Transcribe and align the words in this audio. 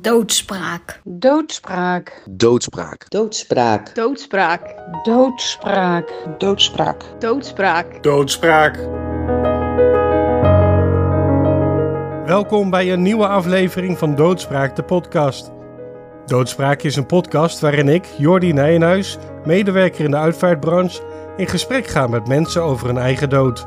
Doodspraak. 0.00 1.00
Doodspraak. 1.04 2.22
Doodspraak. 2.30 3.06
Doodspraak. 3.08 3.94
Doodspraak. 3.94 4.74
Doodspraak. 5.02 6.12
Doodspraak. 6.38 7.02
Doodspraak. 7.18 8.02
Doodspraak. 8.02 8.76
Welkom 12.26 12.70
bij 12.70 12.92
een 12.92 13.02
nieuwe 13.02 13.26
aflevering 13.26 13.98
van 13.98 14.14
Doodspraak, 14.14 14.76
de 14.76 14.82
podcast. 14.82 15.50
Doodspraak 16.26 16.82
is 16.82 16.96
een 16.96 17.06
podcast 17.06 17.60
waarin 17.60 17.88
ik, 17.88 18.04
Jordi 18.04 18.52
Nijenhuis, 18.52 19.18
medewerker 19.44 20.04
in 20.04 20.10
de 20.10 20.16
uitvaartbranche, 20.16 21.02
in 21.36 21.48
gesprek 21.48 21.86
ga 21.86 22.06
met 22.06 22.28
mensen 22.28 22.62
over 22.62 22.86
hun 22.86 22.98
eigen 22.98 23.30
dood. 23.30 23.66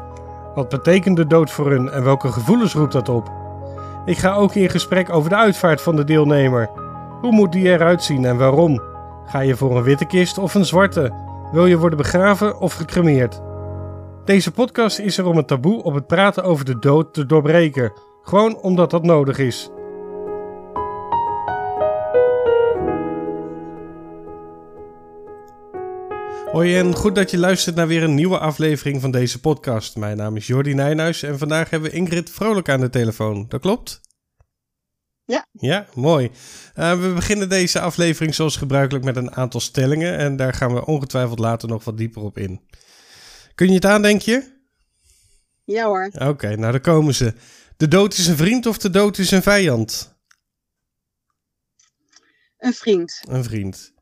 Wat 0.55 0.69
betekent 0.69 1.15
de 1.15 1.27
dood 1.27 1.51
voor 1.51 1.71
hun 1.71 1.89
en 1.89 2.03
welke 2.03 2.31
gevoelens 2.31 2.73
roept 2.73 2.93
dat 2.93 3.09
op? 3.09 3.46
Ik 4.07 4.17
ga 4.17 4.33
ook 4.33 4.55
in 4.55 4.69
gesprek 4.69 5.13
over 5.13 5.29
de 5.29 5.35
uitvaart 5.35 5.81
van 5.81 5.95
de 5.95 6.03
deelnemer. 6.03 6.69
Hoe 7.21 7.31
moet 7.31 7.51
die 7.51 7.67
eruit 7.67 8.03
zien 8.03 8.25
en 8.25 8.37
waarom? 8.37 8.81
Ga 9.25 9.39
je 9.39 9.55
voor 9.55 9.77
een 9.77 9.83
witte 9.83 10.05
kist 10.05 10.37
of 10.37 10.53
een 10.53 10.65
zwarte? 10.65 11.13
Wil 11.51 11.65
je 11.65 11.77
worden 11.77 11.97
begraven 11.97 12.59
of 12.59 12.73
gecremeerd? 12.73 13.41
Deze 14.25 14.51
podcast 14.51 14.99
is 14.99 15.17
er 15.17 15.25
om 15.25 15.37
het 15.37 15.47
taboe 15.47 15.83
op 15.83 15.93
het 15.93 16.07
praten 16.07 16.43
over 16.43 16.65
de 16.65 16.79
dood 16.79 17.13
te 17.13 17.25
doorbreken. 17.25 17.93
Gewoon 18.21 18.57
omdat 18.61 18.89
dat 18.89 19.03
nodig 19.03 19.37
is. 19.37 19.69
Hoi 26.51 26.77
en 26.77 26.95
goed 26.95 27.15
dat 27.15 27.31
je 27.31 27.37
luistert 27.37 27.75
naar 27.75 27.87
weer 27.87 28.03
een 28.03 28.15
nieuwe 28.15 28.37
aflevering 28.37 29.01
van 29.01 29.11
deze 29.11 29.39
podcast. 29.39 29.95
Mijn 29.95 30.17
naam 30.17 30.35
is 30.35 30.47
Jordi 30.47 30.73
Nijnhuis 30.73 31.23
en 31.23 31.37
vandaag 31.37 31.69
hebben 31.69 31.89
we 31.89 31.95
Ingrid 31.95 32.29
Vrolijk 32.29 32.69
aan 32.69 32.79
de 32.79 32.89
telefoon. 32.89 33.45
Dat 33.47 33.61
klopt? 33.61 34.01
Ja. 35.25 35.47
Ja, 35.51 35.87
mooi. 35.93 36.31
Uh, 36.75 37.01
we 37.01 37.13
beginnen 37.13 37.49
deze 37.49 37.79
aflevering 37.79 38.35
zoals 38.35 38.57
gebruikelijk 38.57 39.05
met 39.05 39.15
een 39.15 39.35
aantal 39.35 39.59
stellingen 39.59 40.17
en 40.17 40.35
daar 40.35 40.53
gaan 40.53 40.73
we 40.73 40.85
ongetwijfeld 40.85 41.39
later 41.39 41.69
nog 41.69 41.83
wat 41.83 41.97
dieper 41.97 42.21
op 42.21 42.37
in. 42.37 42.61
Kun 43.55 43.67
je 43.67 43.73
het 43.73 43.85
aan, 43.85 44.01
denk 44.01 44.21
je? 44.21 44.55
Ja 45.63 45.85
hoor. 45.85 46.11
Oké, 46.13 46.55
nou 46.55 46.71
daar 46.71 46.81
komen 46.81 47.15
ze. 47.15 47.33
De 47.77 47.87
dood 47.87 48.17
is 48.17 48.27
een 48.27 48.37
vriend 48.37 48.65
of 48.65 48.77
de 48.77 48.89
dood 48.89 49.17
is 49.17 49.31
een 49.31 49.43
vijand? 49.43 50.15
Een 52.57 52.73
vriend. 52.73 53.21
Een 53.27 53.43
vriend. 53.43 53.95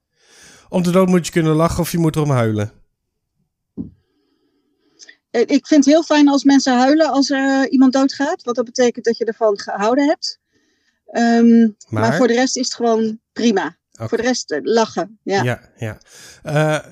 Om 0.70 0.84
de 0.84 0.92
dood 0.92 1.08
moet 1.08 1.26
je 1.26 1.32
kunnen 1.32 1.56
lachen 1.56 1.80
of 1.80 1.92
je 1.92 1.98
moet 1.98 2.16
erom 2.16 2.30
huilen. 2.30 2.72
Eh, 5.30 5.42
Ik 5.42 5.68
vind 5.68 5.86
het 5.86 5.94
heel 5.94 6.04
fijn 6.04 6.28
als 6.30 6.44
mensen 6.44 6.78
huilen 6.78 7.10
als 7.10 7.30
er 7.30 7.64
eh, 7.64 7.72
iemand 7.72 7.94
doodgaat. 7.94 8.44
Want 8.44 8.56
dat 8.56 8.66
betekent 8.66 9.06
dat 9.06 9.18
je 9.18 9.26
ervan 9.26 9.60
gehouden 9.60 10.08
hebt. 10.08 10.40
Ehm, 11.06 11.60
maar? 11.60 11.74
Maar? 11.90 12.16
voor 12.16 12.28
de 12.28 12.34
rest 12.34 12.58
is 12.58 12.66
het 12.66 12.74
gewoon 12.74 13.20
prima. 13.34 13.78
Voor 13.92 14.18
de 14.18 14.24
rest 14.24 14.52
eh, 14.52 14.60
lachen. 14.64 15.20
Ja. 15.24 15.44
Ja, 15.44 15.70
ja. 15.78 16.84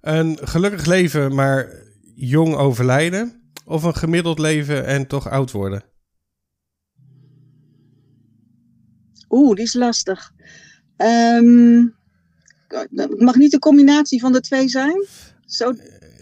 Een 0.00 0.38
gelukkig 0.42 0.86
leven, 0.86 1.34
maar 1.34 1.72
jong 2.14 2.54
overlijden. 2.54 3.52
Of 3.64 3.82
een 3.82 3.94
gemiddeld 3.94 4.38
leven 4.38 4.86
en 4.86 5.06
toch 5.06 5.28
oud 5.30 5.50
worden. 5.50 5.84
Oeh, 9.30 9.54
die 9.54 9.64
is 9.64 9.74
lastig. 9.74 10.32
Ehm, 10.96 11.76
het 11.76 11.92
mag 13.18 13.34
niet 13.34 13.52
een 13.52 13.58
combinatie 13.58 14.20
van 14.20 14.32
de 14.32 14.40
twee 14.40 14.68
zijn? 14.68 15.06
Zo, 15.46 15.72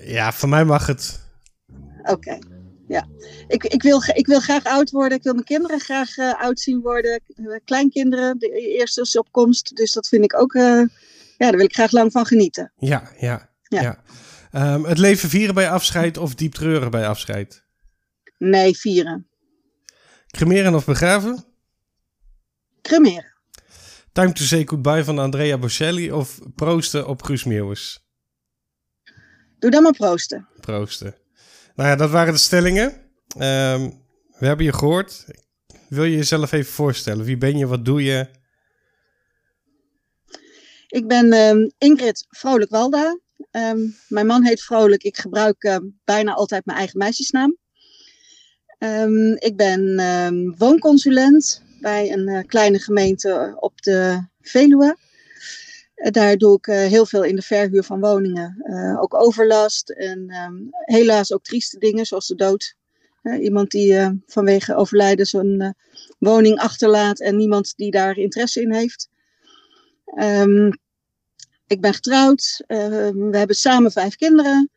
Ja, 0.05 0.33
voor 0.33 0.49
mij 0.49 0.65
mag 0.65 0.87
het. 0.87 1.21
Oké. 2.03 2.39
Ja. 2.89 3.09
Ik, 3.49 3.65
ik, 3.65 3.83
wil, 3.83 4.03
ik 4.15 4.27
wil 4.27 4.41
graag 4.41 4.65
oud 4.65 4.91
worden. 4.91 5.19
Ik 5.19 5.25
wil 5.25 5.33
mijn 5.33 5.45
kinderen 5.45 5.81
graag 5.81 6.17
eh, 6.17 6.41
oud 6.41 6.61
zien 6.61 6.81
worden. 6.81 7.21
Eh, 7.35 7.45
Kleinkinderen, 7.65 8.39
de 8.39 8.51
eerste 8.51 9.01
is 9.01 9.19
op 9.19 9.29
komst. 9.33 9.77
Dus 9.77 9.93
dat 9.93 10.09
vind 10.09 10.25
ik 10.25 10.41
ook... 10.41 10.55
eh, 10.55 10.63
ja, 11.39 11.47
daar 11.47 11.57
wil 11.57 11.65
ik 11.65 11.75
graag 11.75 11.91
lang 11.93 12.13
van 12.13 12.27
genieten. 12.27 12.73
Ja, 12.77 13.11
ja, 13.19 13.51
ja. 13.63 13.83
Ja. 13.83 14.03
Ehm, 14.51 14.85
het 14.85 14.99
leven 14.99 15.29
vieren 15.29 15.55
bij 15.55 15.71
afscheid 15.71 16.17
of 16.19 16.35
diep 16.35 16.53
treuren 16.53 16.91
bij 16.91 17.09
afscheid? 17.09 17.65
Nee, 18.39 18.77
vieren. 18.77 19.27
Cremeren 20.27 20.75
of 20.75 20.85
begraven? 20.85 21.45
Cremeren. 22.83 23.36
Time 24.17 24.33
to 24.33 24.45
say 24.45 24.65
goodbye 24.65 25.05
van 25.05 25.19
Andrea 25.19 25.59
Bocelli 25.59 26.13
of 26.13 26.39
proosten 26.55 27.07
op 27.07 27.23
Guus 27.23 27.45
Meeuwis? 27.45 28.01
Doe 29.59 29.71
dan 29.71 29.83
maar 29.83 29.93
proosten. 29.93 30.49
Proosten. 30.61 31.15
Nou 31.75 31.89
ja, 31.89 31.97
dat 31.97 32.11
waren 32.11 32.33
de 32.33 32.39
stellingen. 32.39 32.93
Ehm, 33.39 33.91
we 34.39 34.47
hebben 34.47 34.65
je 34.65 34.73
gehoord. 34.73 35.25
Wil 35.89 36.05
je 36.05 36.17
jezelf 36.17 36.53
even 36.53 36.73
voorstellen? 36.73 37.25
Wie 37.25 37.37
ben 37.37 37.59
je? 37.59 37.67
Wat 37.67 37.85
doe 37.85 38.03
je? 38.03 38.29
Ik 40.87 41.09
ben 41.09 41.33
ehm, 41.33 41.69
Ingrid 41.79 42.27
Vrolijk 42.29 42.71
Walda. 42.71 43.19
Ehm, 43.51 43.79
mijn 44.09 44.27
man 44.27 44.45
heet 44.45 44.63
Vrolijk. 44.63 45.03
Ik 45.03 45.17
gebruik 45.17 45.81
bijna 46.05 46.33
altijd 46.33 46.67
mijn 46.67 46.79
eigen 46.79 46.99
meisjesnaam. 46.99 47.57
Ik 49.39 49.57
ben 49.57 49.97
woonconsulent 50.59 51.65
bij 51.81 52.13
een 52.13 52.29
eh, 52.29 52.45
kleine 52.47 52.79
gemeente 52.79 53.57
op 53.61 53.83
de 53.83 54.27
Veluwe. 54.41 54.97
Eh, 55.95 56.11
daar 56.11 56.37
doe 56.37 56.57
ik 56.57 56.67
eh, 56.67 56.77
heel 56.77 57.07
veel 57.07 57.25
in 57.25 57.37
de 57.37 57.43
verhuur 57.43 57.83
van 57.85 58.01
woningen. 58.01 58.57
Eh, 58.63 59.03
ook 59.03 59.15
overlast 59.15 59.91
en 59.91 60.29
ehm, 60.31 60.55
helaas 60.71 61.33
ook 61.33 61.43
trieste 61.45 61.79
dingen 61.79 62.07
zoals 62.07 62.27
de 62.27 62.35
dood. 62.35 62.75
Eh, 63.23 63.43
iemand 63.43 63.71
die 63.71 63.97
eh, 63.97 64.11
vanwege 64.27 64.75
overlijden 64.75 65.61
eh, 65.61 65.71
woning 66.19 66.59
achterlaat 66.59 67.21
en 67.21 67.37
niemand 67.37 67.73
die 67.77 67.91
daar 67.91 68.17
interesse 68.17 68.61
in 68.61 68.73
heeft. 68.73 69.09
Ehm, 70.05 70.71
ik 71.67 71.81
ben 71.81 71.95
getrouwd. 71.95 72.63
eh, 72.67 72.79
we 73.13 73.37
hebben 73.39 73.57
samen 73.57 73.93
vijf 73.93 74.17
kinderen. 74.17 74.71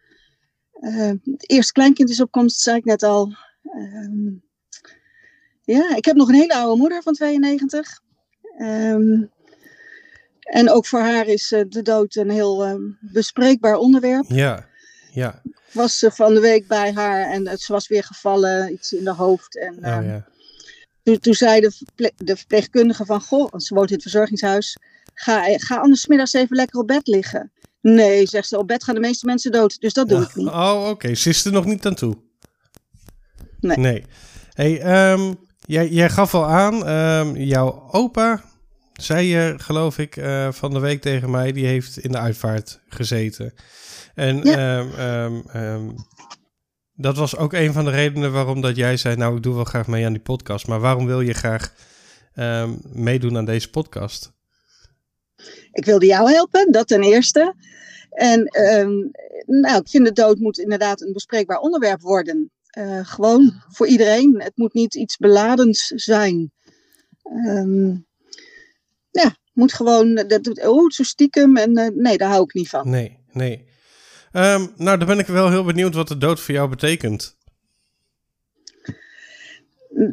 Eh, 0.72 1.12
het 1.24 1.50
eerste 1.50 1.72
kleinkind 1.72 2.10
is 2.10 2.22
op 2.22 2.32
komst, 2.32 2.60
zei 2.60 2.78
ik 2.78 2.86
net 2.86 3.04
al. 3.04 3.34
Ehm, 3.64 4.28
ja, 5.78 5.96
ik 5.96 6.06
heb 6.06 6.16
nog 6.16 6.28
een 6.28 6.36
hele 6.36 6.56
oude 6.56 6.78
moeder 6.80 7.02
van 7.04 7.14
92. 7.14 8.00
Ehm, 8.58 9.24
en 10.40 10.70
ook 10.70 10.86
voor 10.86 11.00
haar 11.00 11.28
is 11.28 11.52
eh, 11.52 11.62
de 11.70 11.82
dood 11.82 12.16
een 12.16 12.30
heel 12.30 12.66
ehm, 12.66 12.82
bespreekbaar 13.00 13.76
onderwerp. 13.76 14.26
Ja, 14.28 14.68
ja. 15.12 15.42
Was 15.72 16.04
eh, 16.04 16.12
van 16.12 16.34
de 16.34 16.40
week 16.40 16.68
bij 16.68 16.94
haar 16.94 17.30
en 17.32 17.48
het- 17.48 17.62
ze 17.62 17.72
was 17.72 17.88
weer 17.88 18.04
gevallen, 18.04 18.74
iets 18.74 18.94
in 18.94 19.04
de 19.04 19.14
hoofd. 19.14 19.58
En, 19.60 19.78
Oh 19.78 19.86
ehm, 19.88 20.08
ja. 20.08 20.26
toen, 21.04 21.20
toen 21.20 21.34
zei 21.34 21.62
de, 21.62 21.72
verple- 21.72 22.12
de 22.18 22.36
verpleegkundige 22.38 23.06
van, 23.06 23.22
goh, 23.22 23.54
ze 23.58 23.74
woont 23.74 23.88
in 23.88 23.94
het 23.94 24.02
verzorgingshuis, 24.02 24.78
ga, 25.14 25.44
ga 25.58 25.78
anders 25.78 26.08
middags 26.08 26.34
even 26.34 26.56
lekker 26.56 26.80
op 26.80 26.88
bed 26.88 27.08
liggen. 27.08 27.52
Nee, 27.82 28.26
zegt 28.28 28.48
ze, 28.48 28.58
op 28.58 28.68
bed 28.68 28.84
gaan 28.84 28.96
de 28.96 29.02
meeste 29.02 29.26
mensen 29.26 29.52
dood, 29.52 29.80
dus 29.80 29.94
dat 29.94 30.10
doe 30.10 30.22
ik 30.22 30.36
niet. 30.36 30.48
Oh, 30.48 30.88
oké. 30.90 31.16
Ze 31.16 31.30
is 31.30 31.46
er 31.46 31.52
nog 31.52 31.66
niet 31.66 31.86
aan 31.86 31.96
toe. 31.96 32.18
Nee. 33.60 33.78
Nee. 33.78 34.04
Hey, 34.54 34.82
ehm, 34.82 35.34
jij, 35.70 35.88
jij 35.90 36.10
gaf 36.10 36.34
al 36.36 36.46
aan, 36.46 36.86
ehm, 36.86 37.36
jouw 37.36 37.88
opa, 37.92 38.42
zei 38.94 39.28
je, 39.28 39.54
geloof 39.58 39.98
ik, 39.98 40.18
eh, 40.18 40.52
van 40.52 40.72
de 40.74 40.80
week 40.80 41.02
tegen 41.02 41.32
mij, 41.32 41.52
die 41.52 41.66
heeft 41.66 41.98
in 41.98 42.12
de 42.12 42.18
uitvaart 42.18 42.82
gezeten. 42.88 43.54
En 44.16 44.38
Ja. 44.44 44.80
ehm, 44.98 45.40
ehm, 45.48 45.90
dat 46.94 47.18
was 47.18 47.36
ook 47.36 47.54
een 47.54 47.74
van 47.74 47.86
de 47.86 47.92
redenen 47.92 48.32
waarom 48.32 48.62
dat 48.62 48.76
jij 48.76 48.98
zei, 48.98 49.16
nou, 49.16 49.36
ik 49.36 49.44
doe 49.44 49.56
wel 49.56 49.64
graag 49.64 49.88
mee 49.88 50.06
aan 50.06 50.14
die 50.14 50.22
podcast. 50.22 50.68
Maar 50.68 50.80
waarom 50.80 51.06
wil 51.06 51.22
je 51.22 51.34
graag 51.34 51.74
meedoen 52.94 53.38
aan 53.38 53.46
deze 53.46 53.70
podcast? 53.70 54.32
Ik 55.72 55.86
wilde 55.86 56.06
jou 56.06 56.32
helpen, 56.32 56.72
dat 56.72 56.88
ten 56.88 57.04
eerste. 57.04 57.56
En 58.10 58.44
nou, 59.46 59.82
ik 59.82 59.90
vind 59.90 60.06
de 60.06 60.12
dood 60.12 60.38
moet 60.40 60.60
inderdaad 60.60 61.02
een 61.02 61.14
bespreekbaar 61.14 61.58
onderwerp 61.58 62.02
worden. 62.02 62.52
Eh, 62.70 63.00
gewoon 63.04 63.62
voor 63.68 63.88
iedereen. 63.88 64.42
Het 64.42 64.58
moet 64.58 64.74
niet 64.74 64.96
iets 64.96 65.18
beladends 65.18 65.88
zijn. 65.88 66.52
Ehm, 67.24 67.90
ja, 69.12 69.36
moet 69.54 69.74
gewoon, 69.74 70.16
dat, 70.16 70.44
doet- 70.44 70.68
oh, 70.68 70.90
zo 70.90 71.04
stiekem. 71.04 71.58
En 71.58 71.76
eh, 71.78 71.88
nee, 71.96 72.18
daar 72.18 72.30
hou 72.30 72.44
ik 72.44 72.54
niet 72.54 72.70
van. 72.70 72.90
Nee, 72.90 73.20
nee. 73.32 73.68
Ehm, 74.32 74.68
nou, 74.76 74.98
dan 74.98 75.08
ben 75.08 75.20
ik 75.20 75.28
wel 75.28 75.50
heel 75.50 75.64
benieuwd 75.64 75.94
wat 75.96 76.08
de 76.08 76.18
dood 76.18 76.40
voor 76.40 76.54
jou 76.54 76.70
betekent. 76.70 77.38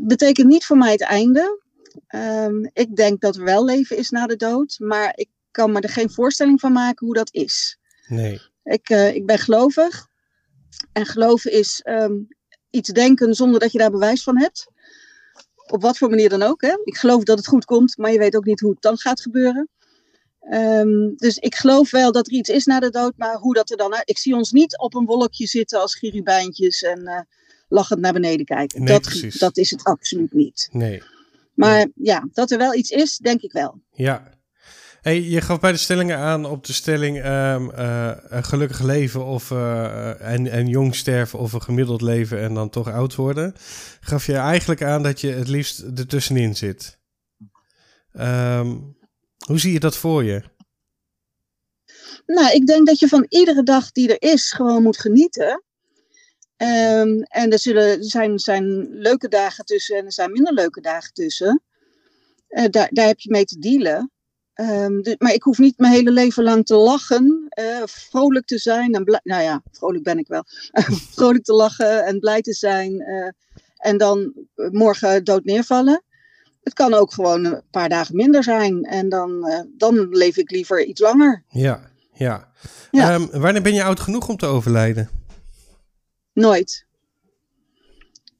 betekent 0.06 0.48
niet 0.48 0.64
voor 0.64 0.76
mij 0.76 0.92
het 0.92 1.02
einde. 1.02 1.60
Ehm, 2.06 2.64
ik 2.72 2.96
denk 2.96 3.20
dat 3.20 3.36
er 3.36 3.44
wel 3.44 3.64
leven 3.64 3.96
is 3.96 4.10
na 4.10 4.26
de 4.26 4.36
dood, 4.36 4.76
maar 4.78 5.12
ik 5.16 5.28
kan 5.50 5.72
me 5.72 5.80
er 5.80 5.88
geen 5.88 6.10
voorstelling 6.10 6.60
van 6.60 6.72
maken 6.72 7.06
hoe 7.06 7.14
dat 7.14 7.34
is. 7.34 7.78
Nee. 8.08 8.40
Ik, 8.62 8.88
eh, 8.88 9.14
ik 9.14 9.26
ben 9.26 9.38
gelovig. 9.38 10.06
En 10.92 11.06
geloven 11.06 11.52
is 11.52 11.80
iets 12.70 12.88
denken 12.88 13.34
zonder 13.34 13.60
dat 13.60 13.72
je 13.72 13.78
daar 13.78 13.90
bewijs 13.90 14.22
van 14.22 14.38
hebt. 14.38 14.66
Op 15.66 15.82
wat 15.82 15.98
voor 15.98 16.10
manier 16.10 16.28
dan 16.28 16.42
ook. 16.42 16.60
Hè? 16.60 16.78
Ik 16.84 16.96
geloof 16.96 17.22
dat 17.22 17.38
het 17.38 17.46
goed 17.46 17.64
komt, 17.64 17.96
maar 17.96 18.12
je 18.12 18.18
weet 18.18 18.36
ook 18.36 18.44
niet 18.44 18.60
hoe 18.60 18.70
het 18.70 18.82
dan 18.82 18.98
gaat 18.98 19.20
gebeuren. 19.20 19.68
Ehm, 20.40 21.14
dus 21.16 21.36
ik 21.38 21.54
geloof 21.54 21.90
wel 21.90 22.12
dat 22.12 22.26
er 22.26 22.32
iets 22.32 22.48
is 22.48 22.64
na 22.64 22.80
de 22.80 22.90
dood, 22.90 23.12
maar 23.16 23.36
hoe 23.36 23.54
dat 23.54 23.70
er 23.70 23.76
dan 23.76 23.94
uit. 23.94 24.08
Ik 24.10 24.18
zie 24.18 24.34
ons 24.34 24.52
niet 24.52 24.78
op 24.78 24.94
een 24.94 25.04
wolkje 25.04 25.46
zitten 25.46 25.80
als 25.80 25.94
cherubijntjes 25.94 26.82
en 26.82 27.06
eh, 27.06 27.20
lachend 27.68 28.00
naar 28.00 28.12
beneden 28.12 28.46
kijken. 28.46 28.82
Nee, 28.82 28.92
dat, 28.92 29.02
precies. 29.02 29.38
dat 29.38 29.56
is 29.56 29.70
het 29.70 29.84
absoluut 29.84 30.32
niet. 30.32 30.68
Nee. 30.72 31.02
Maar 31.54 31.86
ja, 31.94 32.28
dat 32.32 32.50
er 32.50 32.58
wel 32.58 32.74
iets 32.74 32.90
is, 32.90 33.16
denk 33.16 33.40
ik 33.40 33.52
wel. 33.52 33.80
Ja. 33.92 34.34
Hey, 35.06 35.20
je 35.20 35.40
gaf 35.40 35.60
bij 35.60 35.72
de 35.72 35.78
stellingen 35.78 36.18
aan 36.18 36.44
op 36.44 36.64
de 36.64 36.72
stelling 36.72 37.16
um, 37.16 37.70
uh, 37.70 38.16
een 38.22 38.44
gelukkig 38.44 38.80
leven 38.80 39.24
of 39.24 39.50
uh, 39.50 40.20
en, 40.32 40.50
en 40.50 40.66
jong 40.66 40.94
sterven 40.94 41.38
of 41.38 41.52
een 41.52 41.62
gemiddeld 41.62 42.00
leven 42.00 42.40
en 42.40 42.54
dan 42.54 42.70
toch 42.70 42.88
oud 42.88 43.14
worden. 43.14 43.54
Gaf 44.00 44.26
je 44.26 44.34
eigenlijk 44.34 44.82
aan 44.82 45.02
dat 45.02 45.20
je 45.20 45.28
het 45.28 45.48
liefst 45.48 45.80
ertussenin 45.80 46.56
zit. 46.56 46.98
Um, 48.12 48.96
hoe 49.46 49.58
zie 49.58 49.72
je 49.72 49.80
dat 49.80 49.96
voor 49.96 50.24
je? 50.24 50.42
Nou, 52.26 52.54
ik 52.54 52.66
denk 52.66 52.86
dat 52.86 52.98
je 52.98 53.08
van 53.08 53.26
iedere 53.28 53.62
dag 53.62 53.92
die 53.92 54.16
er 54.16 54.32
is 54.32 54.52
gewoon 54.52 54.82
moet 54.82 54.98
genieten. 54.98 55.62
Um, 56.56 57.22
en 57.22 57.50
er 57.50 57.58
zullen 57.58 58.04
zijn, 58.04 58.38
zijn 58.38 58.88
leuke 58.90 59.28
dagen 59.28 59.64
tussen 59.64 59.96
en 59.96 60.04
er 60.04 60.12
zijn 60.12 60.32
minder 60.32 60.52
leuke 60.52 60.80
dagen 60.80 61.12
tussen. 61.12 61.62
Daar, 62.48 62.88
daar 62.90 63.06
heb 63.06 63.20
je 63.20 63.30
mee 63.30 63.44
te 63.44 63.58
dealen. 63.58 64.10
Um, 64.60 65.02
de, 65.02 65.16
maar 65.18 65.32
ik 65.32 65.42
hoef 65.42 65.58
niet 65.58 65.78
mijn 65.78 65.92
hele 65.92 66.10
leven 66.10 66.42
lang 66.42 66.66
te 66.66 66.74
lachen, 66.74 67.48
uh, 67.60 67.82
vrolijk 67.84 68.46
te 68.46 68.58
zijn. 68.58 68.94
En 68.94 69.20
nou 69.22 69.42
ja, 69.42 69.62
vrolijk 69.72 70.04
ben 70.04 70.18
ik 70.18 70.28
wel. 70.28 70.44
vrolijk 71.16 71.44
te 71.44 71.52
lachen 71.52 72.04
en 72.04 72.20
blij 72.20 72.40
te 72.40 72.52
zijn. 72.52 72.92
Uh, 72.92 73.28
en 73.76 73.98
dan 73.98 74.32
morgen 74.54 75.24
dood 75.24 75.44
neervallen. 75.44 76.02
Het 76.62 76.74
kan 76.74 76.94
ook 76.94 77.12
gewoon 77.12 77.44
een 77.44 77.62
paar 77.70 77.88
dagen 77.88 78.16
minder 78.16 78.42
zijn. 78.42 78.82
En 78.84 79.08
dan, 79.08 79.48
uh, 79.48 79.60
dan 79.76 80.08
leef 80.08 80.36
ik 80.36 80.50
liever 80.50 80.84
iets 80.84 81.00
langer. 81.00 81.42
Ja, 81.48 81.90
ja. 82.12 82.52
ja. 82.90 83.14
Um, 83.14 83.28
wanneer 83.30 83.62
ben 83.62 83.74
je 83.74 83.84
oud 83.84 84.00
genoeg 84.00 84.28
om 84.28 84.36
te 84.36 84.46
overlijden? 84.46 85.08
Nooit. 86.32 86.86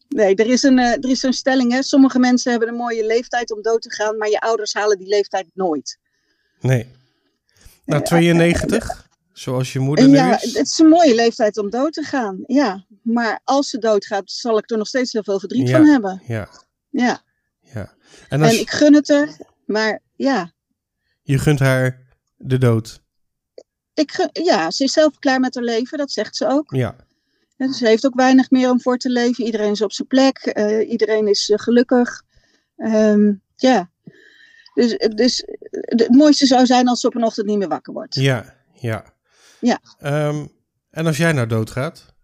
Nee, 0.09 0.35
er 0.35 0.47
is 0.47 0.62
een, 0.62 0.79
er 0.79 1.11
is 1.11 1.23
een 1.23 1.33
stelling. 1.33 1.73
Hè? 1.73 1.83
Sommige 1.83 2.19
mensen 2.19 2.51
hebben 2.51 2.69
een 2.69 2.75
mooie 2.75 3.07
leeftijd 3.07 3.53
om 3.53 3.62
dood 3.62 3.83
te 3.83 3.93
gaan, 3.93 4.17
maar 4.17 4.31
je 4.31 4.41
ouders 4.41 4.75
halen 4.75 4.99
die 4.99 5.09
leeftijd 5.09 5.47
nooit. 5.55 5.99
Nee. 6.61 6.94
Nou, 7.85 8.03
92, 8.03 8.88
uh, 8.88 8.97
zoals 9.32 9.73
je 9.73 9.79
moeder 9.79 10.08
ja, 10.08 10.26
nu 10.26 10.32
is. 10.32 10.55
het 10.55 10.67
is 10.67 10.79
een 10.79 10.88
mooie 10.88 11.14
leeftijd 11.14 11.58
om 11.58 11.70
dood 11.70 11.93
te 11.93 12.03
gaan. 12.03 12.44
Ja, 12.47 12.87
maar 13.03 13.41
als 13.44 13.70
ze 13.70 13.79
doodgaat, 13.79 14.31
zal 14.31 14.58
ik 14.58 14.70
er 14.70 14.79
nog 14.79 14.87
steeds 14.87 15.12
heel 15.12 15.25
veel 15.25 15.38
verdriet 15.38 15.69
ja, 15.69 15.76
van 15.76 15.87
hebben. 15.87 16.23
Ja. 16.26 16.49
Ja. 16.91 17.23
ja. 17.61 17.94
En, 18.29 18.43
als... 18.43 18.53
en 18.53 18.61
ik 18.61 18.70
gun 18.70 18.94
het 18.94 19.08
er, 19.08 19.37
maar 19.67 20.03
ja. 20.17 20.53
Je 21.23 21.38
gunt 21.38 21.58
haar 21.58 22.06
de 22.37 22.59
dood. 22.59 23.00
Ik 23.94 24.12
gun, 24.12 24.29
ja, 24.32 24.70
ze 24.70 24.85
is 24.85 24.93
zelf 24.93 25.19
klaar 25.19 25.41
met 25.41 25.55
haar 25.55 25.64
leven, 25.64 25.99
dat 25.99 26.11
zegt 26.11 26.37
ze 26.37 26.49
ook. 26.49 26.75
Ja. 26.75 26.97
En 27.56 27.73
ze 27.73 27.87
heeft 27.87 28.06
ook 28.06 28.14
weinig 28.14 28.50
meer 28.50 28.70
om 28.70 28.81
voor 28.81 28.97
te 28.99 29.11
leven. 29.11 29.44
Iedereen 29.44 29.70
is 29.70 29.82
op 29.82 29.93
zijn 29.93 30.09
plek. 30.09 30.52
Uh, 30.55 30.91
iedereen 30.91 31.29
is 31.29 31.49
uh, 31.49 31.59
gelukkig. 31.59 32.23
Um, 32.76 33.43
ja. 33.56 33.91
Dus, 34.76 34.96
dus 35.14 35.44
het 35.70 36.08
mooiste 36.11 36.46
zou 36.46 36.67
zijn 36.67 36.88
als 36.88 37.00
ze 37.00 37.06
op 37.06 37.14
een 37.14 37.25
ochtend 37.25 37.46
niet 37.46 37.58
meer 37.58 37.69
wakker 37.69 37.93
wordt. 37.93 38.14
Ja, 38.14 38.55
ja. 38.73 39.14
Ja. 39.61 39.81
Um, 40.28 40.52
en 40.90 41.06
als 41.06 41.17
jij 41.17 41.32
nou 41.32 41.46
doodgaat? 41.46 42.14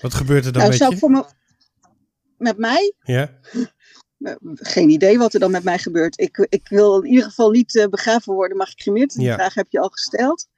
Wat 0.00 0.14
gebeurt 0.14 0.44
er 0.46 0.52
dan 0.52 0.60
nou, 0.60 0.68
met 0.68 0.78
zou 0.78 0.92
je? 0.92 0.98
Voor 0.98 1.10
me, 1.10 1.24
met 2.38 2.58
mij? 2.58 2.94
Ja. 3.02 3.38
Geen 4.54 4.88
idee 4.88 5.18
wat 5.18 5.34
er 5.34 5.40
dan 5.40 5.50
met 5.50 5.64
mij 5.64 5.78
gebeurt. 5.78 6.20
Ik, 6.20 6.46
ik 6.48 6.68
wil 6.68 7.00
in 7.00 7.10
ieder 7.10 7.24
geval 7.24 7.50
niet 7.50 7.74
uh, 7.74 7.86
begraven 7.86 8.34
worden, 8.34 8.56
maar 8.56 8.66
gecremeerd. 8.66 9.14
Die 9.14 9.24
Ja. 9.24 9.34
vraag 9.34 9.54
heb 9.54 9.66
je 9.70 9.80
al 9.80 9.88
gesteld. 9.88 10.48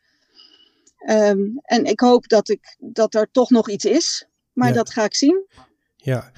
Um, 1.08 1.58
en 1.62 1.84
ik 1.84 2.00
hoop 2.00 2.28
dat, 2.28 2.48
ik, 2.48 2.76
dat 2.78 3.14
er 3.14 3.30
toch 3.30 3.50
nog 3.50 3.70
iets 3.70 3.84
is. 3.84 4.26
Maar 4.52 4.68
Ja. 4.68 4.74
dat 4.74 4.90
ga 4.90 5.04
ik 5.04 5.14
zien. 5.14 5.46
Ja. 6.06 6.31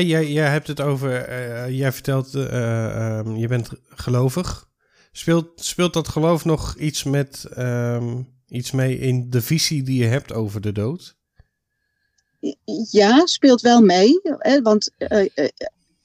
Jij, 0.00 0.26
jij 0.26 0.48
hebt 0.48 0.66
het 0.66 0.80
over, 0.80 1.14
eh, 1.14 1.78
jij 1.78 1.92
vertelt, 1.92 2.34
eh, 2.34 3.18
um, 3.18 3.36
je 3.36 3.48
bent 3.48 3.68
gelovig. 3.88 4.68
Speelt, 5.12 5.64
speelt 5.64 5.92
dat 5.92 6.08
geloof 6.08 6.44
nog 6.44 6.76
iets, 6.76 7.04
met, 7.04 7.46
um, 7.58 8.28
iets 8.48 8.70
mee 8.70 8.98
in 8.98 9.30
de 9.30 9.42
visie 9.42 9.82
die 9.82 10.02
je 10.02 10.08
hebt 10.08 10.32
over 10.32 10.60
de 10.60 10.72
dood? 10.72 11.16
Ja, 12.90 13.26
speelt 13.26 13.60
wel 13.60 13.80
mee. 13.80 14.20
Hè, 14.22 14.62
want 14.62 14.90
uh, 14.98 15.26
uh, 15.34 15.48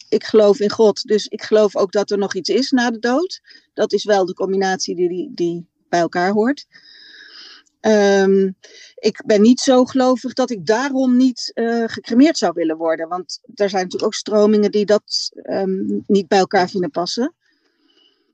ik 0.10 0.24
geloof 0.24 0.60
in 0.60 0.70
God. 0.70 1.04
Dus 1.04 1.28
ik 1.28 1.42
geloof 1.42 1.76
ook 1.76 1.92
dat 1.92 2.12
er 2.12 2.18
nog 2.18 2.36
iets 2.36 2.50
is 2.50 2.72
na 2.72 2.92
de 2.92 3.00
dood. 3.00 3.42
Dat 3.74 3.94
is 3.94 4.04
wel 4.04 4.26
de 4.26 4.34
combinatie 4.34 4.96
die, 4.96 5.10
die, 5.10 5.32
die 5.34 5.70
bij 5.90 6.00
elkaar 6.00 6.32
hoort. 6.32 6.66
Um, 7.82 8.56
ik 8.96 9.24
ben 9.26 9.42
niet 9.42 9.60
zo 9.60 9.86
gelovig 9.86 10.34
dat 10.34 10.50
ik 10.50 10.66
daarom 10.66 11.18
niet 11.18 11.52
uh, 11.54 11.84
gecremeerd 11.88 12.38
zou 12.38 12.54
willen 12.56 12.78
worden. 12.78 13.08
Want 13.08 13.40
er 13.56 13.70
zijn 13.70 13.84
natuurlijk 13.84 14.06
ook 14.06 14.14
stromingen 14.14 14.72
die 14.72 14.86
dat 14.86 15.32
um, 15.44 16.04
niet 16.08 16.28
bij 16.28 16.40
elkaar 16.40 16.70
vinden 16.70 16.92
passen. 16.92 17.36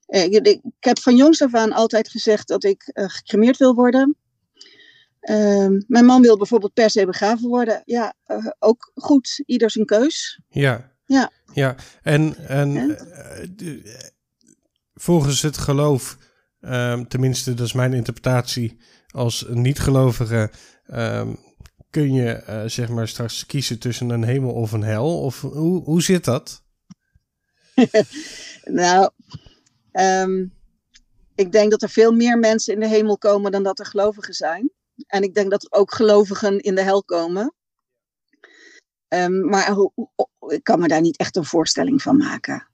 Uh, 0.07 0.23
ik, 0.23 0.47
ik, 0.47 0.61
heb 0.79 0.99
van 0.99 1.15
jongs 1.15 1.41
af 1.41 1.53
aan 1.53 1.71
altijd 1.71 2.09
gezegd 2.09 2.47
dat 2.47 2.63
ik 2.63 2.91
uh, 2.93 3.05
gecremeerd 3.09 3.57
wil 3.57 3.75
worden. 3.75 4.17
Um, 5.29 5.83
mijn 5.87 6.05
man 6.05 6.21
wil 6.21 6.37
bijvoorbeeld 6.37 6.73
per 6.73 6.89
se 6.89 7.05
begraven 7.05 7.49
worden. 7.49 7.81
Ja, 7.85 8.13
ook 8.59 8.91
goed. 8.95 9.43
Ieder 9.45 9.71
zijn 9.71 9.85
keus. 9.85 10.39
Ja. 10.49 10.91
Ja. 11.05 11.31
Ja. 11.53 11.75
En, 12.01 12.35
en, 12.47 12.77
en? 12.77 12.97
Volgens 14.93 15.41
het 15.41 15.57
geloof, 15.57 16.17
tenminste 17.07 17.53
dat 17.53 17.65
is 17.65 17.73
mijn 17.73 17.93
interpretatie 17.93 18.77
als 19.13 19.45
niet-gelovige, 19.49 20.51
um, 20.93 21.37
kun 21.89 22.13
je 22.13 22.43
uh, 22.49 22.63
zeg 22.65 22.89
maar 22.89 23.07
straks 23.07 23.45
kiezen 23.45 23.79
tussen 23.79 24.09
een 24.09 24.23
hemel 24.23 24.53
of 24.53 24.71
een 24.71 24.83
hel? 24.83 25.21
Of 25.21 25.41
hoe, 25.41 25.83
hoe 25.83 26.01
zit 26.01 26.25
dat? 26.25 26.63
nou, 28.63 29.09
um, 29.91 30.53
ik 31.35 31.51
denk 31.51 31.71
dat 31.71 31.81
er 31.81 31.89
veel 31.89 32.11
meer 32.11 32.39
mensen 32.39 32.73
in 32.73 32.79
de 32.79 32.87
hemel 32.87 33.17
komen 33.17 33.51
dan 33.51 33.63
dat 33.63 33.79
er 33.79 33.85
gelovigen 33.85 34.33
zijn. 34.33 34.71
En 35.07 35.23
ik 35.23 35.33
denk 35.33 35.51
dat 35.51 35.73
ook 35.73 35.93
gelovigen 35.93 36.59
in 36.59 36.75
de 36.75 36.81
hel 36.81 37.03
komen. 37.03 37.53
Um, 39.07 39.49
maar 39.49 39.77
ik 40.47 40.63
kan 40.63 40.79
me 40.79 40.87
daar 40.87 41.01
niet 41.01 41.17
echt 41.17 41.35
een 41.35 41.45
voorstelling 41.45 42.01
van 42.01 42.17
maken. 42.17 42.67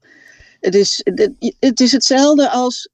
Het 0.59 0.75
is, 0.75 1.05
is 1.59 1.91
hetzelfde 1.91 2.49
als 2.49 2.89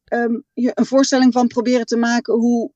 je 0.54 0.72
een 0.74 0.86
voorstelling 0.86 1.34
van 1.34 1.48
proberen 1.48 1.86
te 1.86 1.98
maken 1.98 2.34
hoe, 2.34 2.72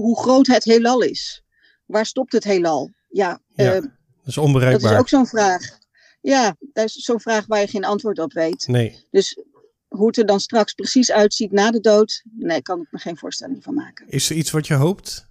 hoe 0.00 0.20
groot 0.20 0.46
het 0.46 0.64
heelal 0.64 1.02
is. 1.02 1.44
Waar 1.86 2.06
stopt 2.06 2.32
het 2.32 2.44
heelal? 2.44 2.90
Ja, 3.08 3.40
ja 3.48 3.74
uh, 3.74 3.80
dat 3.80 3.90
is 4.24 4.38
onbereikbaar. 4.38 4.82
Dat 4.82 4.92
is 4.92 4.98
ook 4.98 5.08
zo'n 5.08 5.26
vraag. 5.26 5.78
Ja, 6.20 6.56
dat 6.72 6.84
is 6.84 6.92
zo'n 6.92 7.20
vraag 7.20 7.46
waar 7.46 7.60
je 7.60 7.66
geen 7.66 7.84
antwoord 7.84 8.18
op 8.18 8.32
weet. 8.32 8.66
Nee. 8.66 9.06
Dus 9.10 9.42
hoe 9.88 10.06
het 10.06 10.16
er 10.16 10.26
dan 10.26 10.40
straks 10.40 10.72
precies 10.72 11.12
uitziet 11.12 11.52
na 11.52 11.70
de 11.70 11.80
dood, 11.80 12.22
nee, 12.38 12.62
kan 12.62 12.80
ik 12.80 12.86
me 12.90 12.98
geen 12.98 13.16
voorstelling 13.16 13.62
van 13.62 13.74
maken. 13.74 14.08
Is 14.08 14.30
er 14.30 14.36
iets 14.36 14.50
wat 14.50 14.66
je 14.66 14.74
hoopt? 14.74 15.26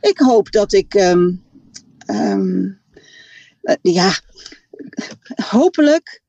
Ik 0.00 0.18
hoop 0.18 0.50
dat 0.50 0.72
ik, 0.72 0.94
um, 0.94 1.44
um, 2.06 2.80
uh, 3.62 3.74
ja, 3.82 4.18
hopelijk 5.34 6.22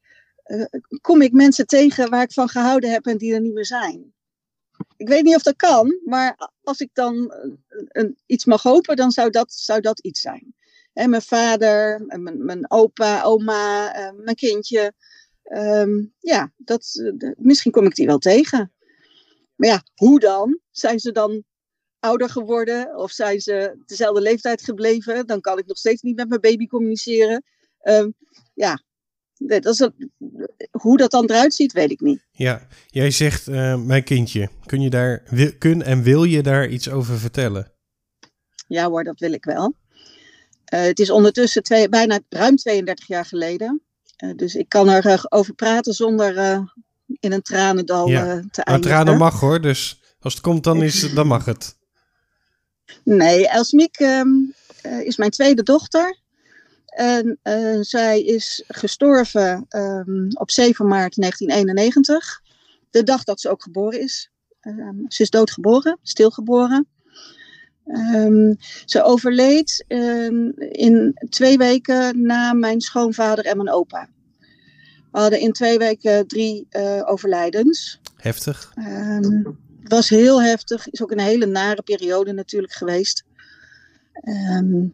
uh, 0.46 0.66
kom 1.02 1.22
ik 1.22 1.32
mensen 1.32 1.68
tegen 1.68 2.10
waar 2.10 2.24
ik 2.24 2.34
van 2.34 2.50
gehouden 2.50 2.92
heb 2.92 3.06
en 3.06 3.18
die 3.18 3.34
er 3.34 3.42
niet 3.42 3.54
meer 3.54 3.66
zijn. 3.66 4.14
Ik 4.98 5.08
weet 5.08 5.24
niet 5.24 5.36
of 5.36 5.44
dat 5.44 5.56
kan, 5.56 6.00
maar 6.06 6.50
als 6.66 6.80
ik 6.80 6.90
dan 6.94 7.16
een, 7.16 7.60
een, 7.88 8.18
iets 8.26 8.46
mag 8.46 8.64
hopen, 8.64 8.96
dan 8.96 9.12
zou 9.12 9.30
dat, 9.30 9.54
zou 9.54 9.82
dat 9.82 10.00
iets 10.00 10.22
zijn. 10.22 10.56
Hè, 10.94 11.08
mijn 11.08 11.22
vader, 11.22 12.04
mijn, 12.06 12.46
mijn 12.46 12.72
opa, 12.72 13.24
oma, 13.24 13.98
uh, 14.00 14.20
mijn 14.24 14.36
kindje. 14.36 14.94
Um, 15.44 16.14
ja, 16.20 16.52
dat, 16.58 17.14
misschien 17.38 17.72
kom 17.72 17.86
ik 17.86 17.96
die 17.96 18.06
wel 18.06 18.18
tegen. 18.18 18.74
Maar 19.56 19.70
ja, 19.70 19.84
hoe 19.96 20.20
dan? 20.20 20.60
Zijn 20.72 21.00
ze 21.00 21.12
dan 21.12 21.44
ouder 22.00 22.30
geworden 22.30 22.96
of 22.98 23.12
zijn 23.12 23.42
ze 23.42 23.82
dezelfde 23.86 24.22
leeftijd 24.22 24.62
gebleven? 24.62 25.28
Dan 25.28 25.42
kan 25.42 25.58
ik 25.58 25.66
nog 25.66 25.78
steeds 25.78 26.02
niet 26.02 26.16
met 26.16 26.30
mijn 26.30 26.42
baby 26.42 26.68
communiceren. 26.68 27.44
Um, 27.84 28.14
ja, 28.54 28.84
dat 29.38 29.66
is 29.66 29.90
hoe 30.72 30.98
dat 30.98 31.12
dan 31.12 31.26
eruit 31.26 31.54
ziet, 31.54 31.74
weet 31.74 31.92
ik 31.92 32.00
niet. 32.00 32.26
Ja, 32.32 32.68
jij 32.88 33.12
zegt 33.12 33.48
uh, 33.48 33.76
mijn 33.76 34.04
kindje. 34.04 34.50
Kun 34.66 34.82
je 34.82 34.90
daar 34.90 35.24
wil, 35.30 35.52
kun 35.58 35.84
en 35.84 36.04
wil 36.04 36.24
je 36.24 36.44
daar 36.44 36.68
iets 36.68 36.90
over 36.90 37.20
vertellen? 37.20 37.72
Ja 38.68 38.90
hoor, 38.90 39.04
dat 39.04 39.20
wil 39.20 39.34
ik 39.34 39.46
wel. 39.46 39.74
Uh, 40.74 40.82
het 40.82 41.00
is 41.00 41.10
ondertussen 41.10 41.64
twee, 41.64 41.90
bijna 41.90 42.20
ruim 42.30 42.56
32 42.56 43.08
jaar 43.08 43.26
geleden. 43.26 43.82
Uh, 44.24 44.36
dus 44.36 44.56
ik 44.56 44.70
kan 44.70 44.90
erover 44.90 45.54
praten 45.54 45.94
zonder 45.94 46.34
in 47.20 47.32
een 47.32 47.42
tranendal 47.42 48.08
ja. 48.08 48.24
te 48.24 48.32
eindigen. 48.32 48.64
Maar 48.66 48.82
tranen 48.82 49.18
mag 49.18 49.40
hoor, 49.40 49.62
dus 49.62 50.02
als 50.20 50.34
het 50.34 50.44
komt 50.44 50.64
dan, 50.64 50.84
is, 50.84 51.14
dan 51.14 51.28
mag 51.28 51.46
het. 51.46 51.78
Nee, 53.04 53.48
Elsmiek 53.48 54.00
um, 54.00 54.54
is 55.04 55.18
mijn 55.18 55.32
tweede 55.32 55.64
dochter. 55.64 56.24
En 56.96 57.40
uh, 57.44 57.78
zij 57.82 58.22
is 58.22 58.64
gestorven 58.68 59.66
um, 59.70 60.28
op 60.34 60.52
7 60.52 60.88
maart 60.88 61.16
1991. 61.16 62.42
De 62.90 63.04
dag 63.04 63.24
dat 63.24 63.42
ze 63.42 63.50
ook 63.50 63.64
geboren 63.64 64.00
is. 64.00 64.32
Um, 64.62 65.06
ze 65.08 65.22
is 65.22 65.30
doodgeboren, 65.30 66.00
stilgeboren. 66.02 66.88
Um, 67.86 68.56
ze 68.86 69.04
overleed 69.04 69.86
in 70.58 71.14
twee 71.30 71.58
weken 71.58 72.22
na 72.22 72.54
mijn 72.54 72.82
schoonvader 72.82 73.46
en 73.46 73.58
mijn 73.58 73.72
opa. 73.72 74.10
We 75.12 75.20
hadden 75.20 75.40
in 75.40 75.52
twee 75.52 75.78
weken 75.78 76.28
drie 76.28 76.68
uh, 76.72 77.02
overlijdens. 77.06 78.00
Heftig. 78.16 78.72
Het 79.82 79.94
was 79.94 80.10
heel 80.10 80.42
heftig. 80.42 80.90
Is 80.90 81.02
ook 81.02 81.12
een 81.12 81.20
hele 81.20 81.46
nare 81.46 81.82
periode 81.82 82.34
natuurlijk 82.34 82.74
geweest. 82.74 83.24
Um, 84.24 84.94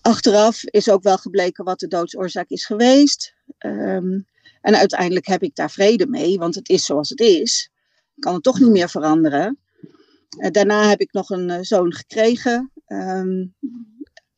achteraf 0.00 0.64
is 0.64 0.90
ook 0.90 1.02
wel 1.02 1.18
gebleken 1.18 1.64
wat 1.64 1.78
de 1.78 1.88
doodsoorzaak 1.88 2.48
is 2.48 2.66
geweest. 2.66 3.34
Um, 3.58 4.26
en 4.60 4.74
uiteindelijk 4.74 5.26
heb 5.26 5.42
ik 5.42 5.54
daar 5.54 5.70
vrede 5.70 6.06
mee, 6.06 6.38
want 6.38 6.54
het 6.54 6.68
is 6.68 6.84
zoals 6.84 7.08
het 7.08 7.20
is. 7.20 7.70
Ik 8.14 8.22
kan 8.22 8.34
het 8.34 8.42
toch 8.42 8.60
niet 8.60 8.70
meer 8.70 8.88
veranderen. 8.88 9.58
Uh, 10.38 10.50
daarna 10.50 10.88
heb 10.88 11.00
ik 11.00 11.12
nog 11.12 11.30
een 11.30 11.48
uh, 11.48 11.58
zoon 11.60 11.92
gekregen. 11.92 12.72
Um, 12.86 13.54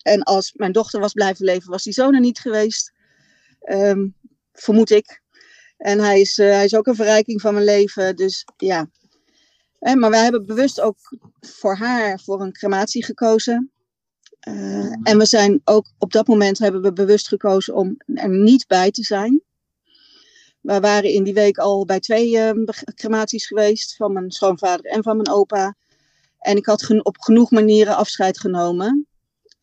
en 0.03 0.23
als 0.23 0.53
mijn 0.53 0.73
dochter 0.73 1.01
was 1.01 1.13
blijven 1.13 1.45
leven, 1.45 1.71
was 1.71 1.83
die 1.83 1.93
zoon 1.93 2.15
er 2.15 2.21
niet 2.21 2.39
geweest. 2.39 2.93
Um, 3.71 4.15
vermoed 4.53 4.91
ik. 4.91 5.23
En 5.77 5.99
hij 5.99 6.21
is, 6.21 6.39
uh, 6.39 6.51
hij 6.51 6.65
is 6.65 6.75
ook 6.75 6.87
een 6.87 6.95
verrijking 6.95 7.41
van 7.41 7.55
mijn 7.55 7.67
leven. 7.67 8.17
Dus 8.17 8.45
ja. 8.57 8.91
Maar 9.79 10.11
wij 10.11 10.23
hebben 10.23 10.47
bewust 10.47 10.81
ook 10.81 10.99
voor 11.41 11.77
haar 11.77 12.21
voor 12.21 12.41
een 12.41 12.53
crematie 12.53 13.05
gekozen. 13.05 13.73
Uh, 14.49 14.93
en 15.03 15.19
we 15.19 15.27
zijn 15.27 15.61
ook 15.65 15.87
op 15.99 16.13
dat 16.13 16.27
moment 16.27 16.59
hebben 16.59 16.83
we 16.83 16.93
bewust 16.93 17.29
gekozen 17.29 17.75
om 17.75 17.97
er 18.07 18.29
niet 18.29 18.67
bij 18.67 18.91
te 18.91 19.03
zijn. 19.03 19.43
We 20.61 20.81
waren 20.81 21.11
in 21.11 21.25
die 21.25 21.35
week 21.35 21.59
al 21.59 21.85
bij 21.85 22.01
twee 22.01 22.55
uh, 22.55 22.65
crematies 22.95 23.47
geweest, 23.47 23.97
van 23.97 24.13
mijn 24.13 24.31
schoonvader 24.31 24.85
en 24.85 25.03
van 25.03 25.17
mijn 25.17 25.29
opa. 25.29 25.75
En 26.39 26.57
ik 26.57 26.67
had 26.67 27.03
op 27.03 27.19
genoeg 27.19 27.51
manieren 27.51 27.97
afscheid 27.97 28.41
genomen. 28.41 29.07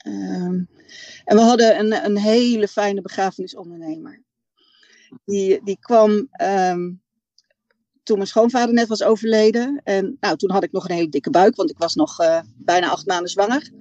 Um, 0.07 0.69
en 1.23 1.35
we 1.35 1.41
hadden 1.41 1.79
een, 1.79 2.05
een 2.05 2.17
hele 2.17 2.67
fijne 2.67 3.01
begrafenisondernemer. 3.01 4.21
Die, 5.25 5.63
die 5.63 5.77
kwam 5.79 6.11
um, 6.41 7.01
toen 8.03 8.17
mijn 8.17 8.29
schoonvader 8.29 8.73
net 8.73 8.87
was 8.87 9.03
overleden. 9.03 9.81
En 9.83 10.17
nou, 10.19 10.37
toen 10.37 10.51
had 10.51 10.63
ik 10.63 10.71
nog 10.71 10.89
een 10.89 10.95
hele 10.95 11.09
dikke 11.09 11.29
buik, 11.29 11.55
want 11.55 11.69
ik 11.69 11.77
was 11.77 11.95
nog 11.95 12.21
uh, 12.21 12.39
bijna 12.55 12.89
acht 12.89 13.05
maanden 13.05 13.29
zwanger. 13.29 13.71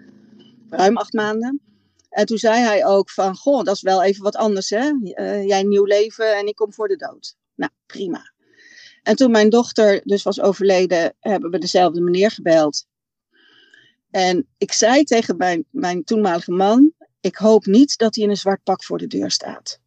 Ruim 0.71 0.97
acht 0.97 1.13
maanden. 1.13 1.61
En 2.09 2.27
toen 2.27 2.39
zei 2.39 2.61
hij 2.61 2.87
ook 2.87 3.11
van, 3.11 3.37
goh, 3.37 3.65
dat 3.65 3.75
is 3.75 3.83
wel 3.83 4.03
even 4.03 4.23
wat 4.23 4.37
anders, 4.37 4.71
hè? 4.71 4.91
Uh, 5.03 5.47
jij 5.47 5.63
nieuw 5.63 5.85
leven 5.85 6.37
en 6.37 6.47
ik 6.47 6.55
kom 6.55 6.73
voor 6.73 6.89
de 6.89 6.97
dood. 6.97 7.37
Nou, 7.55 7.73
prima. 7.87 8.33
En 9.03 9.17
toen 9.17 9.31
mijn 9.31 9.51
dochter 9.51 10.01
dus 10.05 10.23
was 10.23 10.41
overleden, 10.41 11.15
hebben 11.21 11.51
we 11.51 11.59
dezelfde 11.59 12.01
meneer 12.01 12.31
gebeld. 12.31 12.87
En 14.11 14.49
ik 14.59 14.73
zei 14.73 15.05
tegen 15.05 15.37
mijn, 15.37 15.65
mijn 15.71 16.05
toenmalige 16.05 16.53
man, 16.53 16.93
ik 17.21 17.37
hoop 17.37 17.67
niet 17.67 17.99
dat 17.99 18.15
hij 18.15 18.25
in 18.25 18.31
een 18.31 18.37
zwart 18.37 18.63
pak 18.63 18.85
voor 18.85 18.99
de 18.99 19.07
deur 19.07 19.31
staat. 19.31 19.81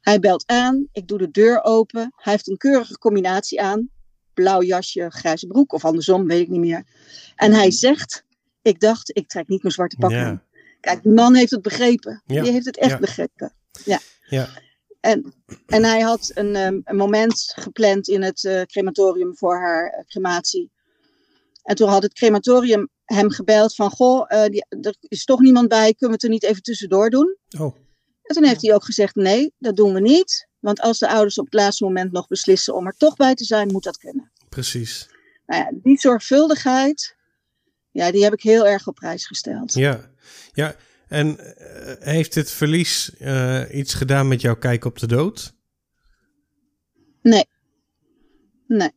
Hij 0.00 0.18
belt 0.18 0.46
aan, 0.46 0.88
ik 0.92 1.08
doe 1.08 1.18
de 1.18 1.30
deur 1.30 1.62
open. 1.64 2.12
Hij 2.16 2.32
heeft 2.32 2.48
een 2.48 2.56
keurige 2.56 2.98
combinatie 2.98 3.60
aan. 3.60 3.88
Blauw 4.34 4.62
jasje, 4.62 5.10
grijze 5.10 5.46
broek 5.46 5.72
of 5.72 5.84
andersom, 5.84 6.26
weet 6.26 6.40
ik 6.40 6.48
niet 6.48 6.60
meer. 6.60 6.86
En 7.36 7.52
hij 7.52 7.70
zegt, 7.70 8.24
ik 8.62 8.80
dacht, 8.80 9.16
ik 9.16 9.28
trek 9.28 9.48
niet 9.48 9.62
mijn 9.62 9.74
zwarte 9.74 9.96
pak 9.96 10.10
Ja. 10.10 10.24
aan. 10.26 10.42
Kijk, 10.80 11.02
die 11.02 11.12
man 11.12 11.34
heeft 11.34 11.50
het 11.50 11.62
begrepen. 11.62 12.22
Ja, 12.26 12.42
Die 12.42 12.52
heeft 12.52 12.66
het 12.66 12.76
echt 12.78 12.90
ja. 12.90 12.98
begrepen. 12.98 13.54
Ja. 13.84 13.98
Ja. 14.28 14.48
En, 15.00 15.34
en 15.66 15.84
hij 15.84 16.00
had 16.00 16.30
een, 16.34 16.56
ehm, 16.56 16.80
een 16.84 16.96
moment 16.96 17.52
gepland 17.58 18.08
in 18.08 18.22
het 18.22 18.44
eh, 18.44 18.62
crematorium 18.62 19.36
voor 19.36 19.60
haar 19.60 19.90
eh, 19.90 20.04
crematie. 20.04 20.70
En 21.62 21.76
toen 21.76 21.88
had 21.88 22.02
het 22.02 22.12
crematorium 22.12 22.88
hem 23.04 23.30
gebeld 23.30 23.74
van, 23.74 23.90
goh, 23.90 24.24
eh, 24.28 24.44
die, 24.50 24.64
er 24.80 24.94
is 25.00 25.24
toch 25.24 25.40
niemand 25.40 25.68
bij, 25.68 25.94
kunnen 25.94 26.06
we 26.08 26.12
het 26.12 26.22
er 26.22 26.28
niet 26.28 26.42
even 26.42 26.62
tussendoor 26.62 27.10
doen? 27.10 27.36
Oh, 27.58 27.76
En 28.22 28.34
toen 28.34 28.44
heeft 28.44 28.62
hij 28.62 28.74
ook 28.74 28.84
gezegd, 28.84 29.14
nee, 29.14 29.52
dat 29.58 29.76
doen 29.76 29.94
we 29.94 30.00
niet. 30.00 30.48
Want 30.58 30.80
als 30.80 30.98
de 30.98 31.08
ouders 31.08 31.38
op 31.38 31.44
het 31.44 31.54
laatste 31.54 31.84
moment 31.84 32.12
nog 32.12 32.26
beslissen 32.26 32.74
om 32.74 32.86
er 32.86 32.94
toch 32.96 33.16
bij 33.16 33.34
te 33.34 33.44
zijn, 33.44 33.72
moet 33.72 33.84
dat 33.84 33.98
kunnen. 33.98 34.32
precies. 34.48 35.08
Nou 35.46 35.62
ja, 35.62 35.70
die 35.82 35.98
zorgvuldigheid, 35.98 37.16
ja, 37.92 38.10
die 38.10 38.22
heb 38.24 38.32
ik 38.32 38.42
heel 38.42 38.66
erg 38.66 38.86
op 38.86 38.94
prijs 38.94 39.26
gesteld. 39.26 39.74
Ja. 39.74 40.10
Ja. 40.52 40.74
En 41.08 41.56
eh, 41.56 41.94
heeft 41.98 42.34
dit 42.34 42.50
verlies 42.50 43.16
eh, 43.18 43.62
iets 43.72 43.94
gedaan 43.94 44.28
met 44.28 44.40
jouw 44.40 44.56
kijk 44.56 44.84
op 44.84 44.98
de 44.98 45.06
dood? 45.06 45.54
Nee. 47.22 47.44
Nee. 48.66 48.90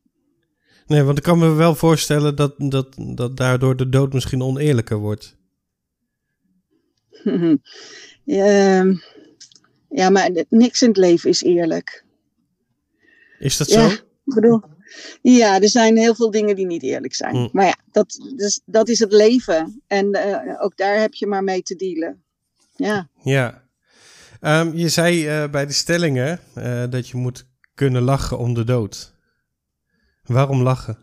Nee, 0.88 1.04
want 1.04 1.18
ik 1.18 1.24
kan 1.24 1.40
me 1.40 1.54
wel 1.54 1.76
voorstellen 1.76 2.36
dat, 2.36 2.54
dat, 2.58 2.96
dat 3.16 3.38
daardoor 3.38 3.76
de 3.76 3.90
dood 3.90 4.14
misschien 4.14 4.42
oneerlijker 4.42 4.98
wordt. 4.98 5.38
ja, 8.24 8.84
ja, 9.90 10.10
maar 10.10 10.32
niks 10.50 10.82
in 10.82 10.88
het 10.88 10.98
leven 10.98 11.30
is 11.30 11.42
eerlijk. 11.44 12.06
Is 13.40 13.58
dat 13.58 13.70
Ja. 13.70 13.90
zo? 13.90 13.96
Ik 14.26 14.34
bedoel, 14.34 14.62
ja, 15.22 15.62
er 15.62 15.70
zijn 15.70 15.98
heel 15.98 16.16
veel 16.16 16.32
dingen 16.32 16.56
die 16.56 16.66
niet 16.66 16.84
eerlijk 16.84 17.14
zijn. 17.14 17.36
Hm. 17.36 17.48
Maar 17.52 17.66
ja, 17.66 17.78
dat, 17.92 18.32
dus, 18.36 18.62
dat 18.66 18.90
is 18.90 19.00
het 19.00 19.12
leven. 19.12 19.82
En 19.88 20.12
eh, 20.12 20.64
ook 20.64 20.78
daar 20.78 21.00
heb 21.00 21.14
je 21.14 21.28
maar 21.28 21.44
mee 21.44 21.62
te 21.62 21.76
dealen. 21.76 22.24
Ja. 22.76 23.10
Ja. 23.24 23.64
Ehm, 24.40 24.76
je 24.76 24.90
zei 24.90 25.28
eh, 25.28 25.50
bij 25.50 25.66
de 25.66 25.74
stellingen 25.74 26.40
eh, 26.54 26.84
dat 26.90 27.08
je 27.08 27.18
moet 27.18 27.48
kunnen 27.74 28.02
lachen 28.02 28.38
om 28.38 28.54
de 28.54 28.64
dood. 28.64 29.14
Waarom 30.24 30.62
lachen? 30.62 30.98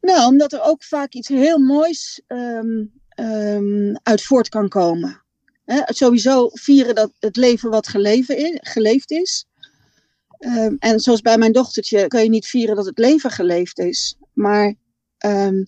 Nou, 0.00 0.26
omdat 0.26 0.52
er 0.52 0.62
ook 0.62 0.84
vaak 0.84 1.12
iets 1.12 1.28
heel 1.28 1.58
moois 1.58 2.22
ehm, 2.26 2.84
ehm, 3.08 3.94
uit 4.02 4.22
voort 4.22 4.48
kan 4.48 4.68
komen. 4.68 5.24
Hè, 5.64 5.82
sowieso 5.86 6.48
vieren 6.52 6.94
dat 6.94 7.12
het 7.18 7.36
leven 7.36 7.70
wat 7.70 7.88
geleven 7.88 8.36
is, 8.36 8.58
geleefd 8.60 9.10
is. 9.10 9.46
Ehm, 10.38 10.74
en 10.78 11.00
zoals 11.00 11.20
bij 11.20 11.38
mijn 11.38 11.52
dochtertje 11.52 12.06
kan 12.06 12.22
je 12.22 12.28
niet 12.28 12.46
vieren 12.46 12.76
dat 12.76 12.86
het 12.86 12.98
leven 12.98 13.30
geleefd 13.30 13.78
is. 13.78 14.16
Maar, 14.32 14.74
ehm, 15.18 15.64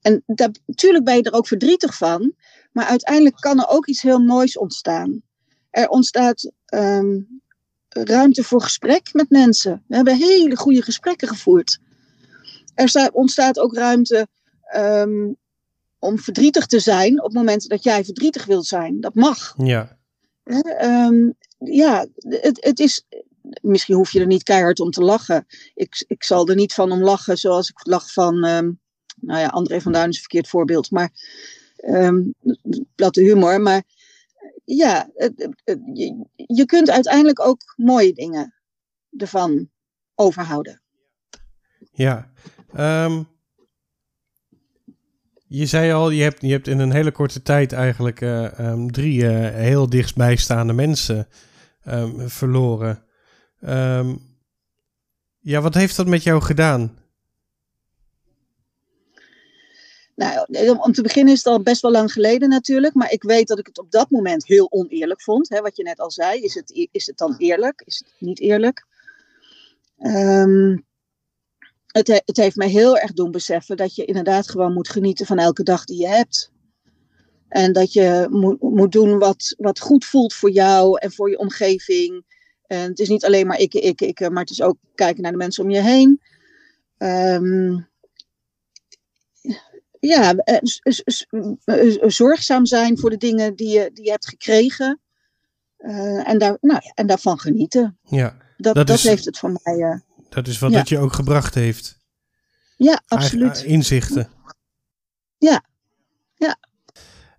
en 0.00 0.22
daar, 0.26 0.50
natuurlijk 0.66 1.04
ben 1.04 1.16
je 1.16 1.22
er 1.22 1.32
ook 1.32 1.46
verdrietig 1.46 1.96
van. 1.96 2.34
Maar 2.72 2.86
uiteindelijk 2.86 3.36
kan 3.36 3.60
er 3.60 3.68
ook 3.68 3.86
iets 3.86 4.02
heel 4.02 4.18
moois 4.18 4.58
ontstaan. 4.58 5.22
Er 5.70 5.88
ontstaat 5.88 6.50
ehm, 6.64 7.20
ruimte 7.88 8.42
voor 8.44 8.62
gesprek 8.62 9.12
met 9.12 9.30
mensen. 9.30 9.84
We 9.88 9.96
hebben 9.96 10.16
hele 10.16 10.56
goede 10.56 10.82
gesprekken 10.82 11.28
gevoerd. 11.28 11.78
Er 12.74 12.88
sta- 12.88 13.10
ontstaat 13.12 13.58
ook 13.58 13.74
ruimte 13.74 14.28
om 15.98 16.18
verdrietig 16.18 16.66
te 16.66 16.78
zijn 16.78 17.22
op 17.22 17.32
momenten 17.32 17.68
dat 17.68 17.82
jij 17.82 18.04
verdrietig 18.04 18.44
wilt 18.44 18.66
zijn. 18.66 19.00
Dat 19.00 19.14
mag. 19.14 19.54
Ja. 19.56 19.98
Ja, 21.58 22.06
het, 22.16 22.64
het 22.64 22.80
is. 22.80 23.04
Misschien 23.62 23.94
hoef 23.94 24.12
je 24.12 24.20
er 24.20 24.26
niet 24.26 24.42
keihard 24.42 24.80
om 24.80 24.90
te 24.90 25.02
lachen. 25.02 25.46
Ik, 25.74 26.04
ik 26.06 26.24
zal 26.24 26.48
er 26.48 26.54
niet 26.54 26.74
van 26.74 26.92
om 26.92 27.02
lachen 27.02 27.36
zoals 27.36 27.68
ik 27.70 27.86
lach 27.86 28.12
van. 28.12 28.44
ehm, 28.44 28.72
nou 29.20 29.40
ja, 29.40 29.46
André 29.46 29.80
van 29.80 29.92
Duin 29.92 30.08
is 30.08 30.14
een 30.14 30.20
verkeerd 30.20 30.48
voorbeeld. 30.48 30.90
Maar. 30.90 31.10
ehm, 31.76 32.22
platte 32.94 33.20
humor. 33.20 33.60
Maar 33.60 33.82
ja, 34.64 35.10
je, 35.94 36.26
je 36.34 36.66
kunt 36.66 36.90
uiteindelijk 36.90 37.40
ook 37.40 37.74
mooie 37.76 38.12
dingen 38.12 38.54
ervan 39.16 39.70
overhouden. 40.14 40.82
Ja. 41.92 42.32
Ehm, 42.72 43.22
je 45.46 45.66
zei 45.66 45.92
al, 45.92 46.10
je 46.10 46.22
hebt, 46.22 46.40
je 46.40 46.50
hebt 46.50 46.68
in 46.68 46.78
een 46.78 46.92
hele 46.92 47.12
korte 47.12 47.42
tijd 47.42 47.72
eigenlijk 47.72 48.20
eh, 48.20 48.84
drie 48.86 49.26
eh, 49.28 49.54
heel 49.54 49.88
dichtstbijstaande 49.88 50.72
mensen 50.72 51.28
verloren. 52.26 53.03
Ehm, 53.64 54.14
ja, 55.40 55.60
wat 55.60 55.74
heeft 55.74 55.96
dat 55.96 56.06
met 56.06 56.22
jou 56.22 56.42
gedaan? 56.42 56.98
Nou, 60.16 60.46
om- 60.78 60.92
te 60.92 61.02
beginnen 61.02 61.32
is 61.32 61.38
het 61.38 61.52
al 61.52 61.62
best 61.62 61.82
wel 61.82 61.90
lang 61.90 62.12
geleden 62.12 62.48
natuurlijk. 62.48 62.94
Maar 62.94 63.12
ik 63.12 63.22
weet 63.22 63.48
dat 63.48 63.58
ik 63.58 63.66
het 63.66 63.78
op 63.78 63.90
dat 63.90 64.10
moment 64.10 64.46
heel 64.46 64.66
oneerlijk 64.70 65.22
vond. 65.22 65.48
Hè, 65.48 65.60
wat 65.60 65.76
je 65.76 65.82
net 65.82 65.98
al 65.98 66.10
zei. 66.10 66.40
Is 66.40 66.54
het, 66.54 66.88
is 66.92 67.06
het 67.06 67.18
dan 67.18 67.34
eerlijk? 67.38 67.82
Is 67.84 67.98
het 67.98 68.14
niet 68.18 68.40
eerlijk? 68.40 68.86
Ehm, 69.98 70.76
het, 71.86 72.06
he- 72.06 72.22
het 72.24 72.36
heeft 72.36 72.56
mij 72.56 72.68
heel 72.68 72.98
erg 72.98 73.12
doen 73.12 73.30
beseffen 73.30 73.76
dat 73.76 73.94
je 73.94 74.04
inderdaad 74.04 74.50
gewoon 74.50 74.72
moet 74.72 74.88
genieten 74.88 75.26
van 75.26 75.38
elke 75.38 75.62
dag 75.62 75.84
die 75.84 76.00
je 76.00 76.08
hebt. 76.08 76.52
En 77.48 77.72
dat 77.72 77.92
je 77.92 78.26
moet, 78.30 78.60
moet 78.60 78.92
doen 78.92 79.18
wat, 79.18 79.54
wat 79.58 79.80
goed 79.80 80.04
voelt 80.04 80.34
voor 80.34 80.50
jou 80.50 80.98
en 80.98 81.12
voor 81.12 81.30
je 81.30 81.38
omgeving. 81.38 82.24
En 82.74 82.88
het 82.88 82.98
is 82.98 83.08
niet 83.08 83.24
alleen 83.24 83.46
maar 83.46 83.58
ik, 83.58 83.74
ik, 83.74 84.00
ik, 84.00 84.20
maar 84.30 84.40
het 84.42 84.50
is 84.50 84.62
ook 84.62 84.76
kijken 84.94 85.22
naar 85.22 85.32
de 85.32 85.38
mensen 85.38 85.64
om 85.64 85.70
je 85.70 85.80
heen. 85.80 86.20
Ehm, 86.98 87.78
ja, 90.00 90.34
eh, 90.34 90.58
eh, 91.64 92.08
zorgzaam 92.10 92.66
zijn 92.66 92.98
voor 92.98 93.10
de 93.10 93.16
dingen 93.16 93.54
die 93.56 93.68
je, 93.68 93.90
die 93.92 94.04
je 94.04 94.10
hebt 94.10 94.28
gekregen. 94.28 95.00
Eh, 95.76 96.28
en, 96.28 96.38
daar, 96.38 96.56
nou 96.60 96.80
en 96.94 97.06
daarvan 97.06 97.38
genieten. 97.38 97.98
Ja, 98.02 98.36
Dat, 98.56 98.74
Dat 98.74 98.86
dat, 98.86 98.96
is- 98.96 99.02
heeft 99.04 99.24
het 99.24 99.38
voor 99.38 99.56
mij. 99.62 99.78
eh, 99.80 99.98
dat 100.28 100.46
is 100.46 100.58
wat 100.58 100.70
Ja. 100.72 100.78
het 100.78 100.88
je 100.88 100.98
ook 100.98 101.12
gebracht 101.12 101.54
heeft. 101.54 101.98
ja, 102.76 102.86
Eigen- 103.06 103.06
absoluut. 103.06 103.62
inzichten. 103.62 104.30
Ja. 105.38 105.64
Ja. 106.34 106.56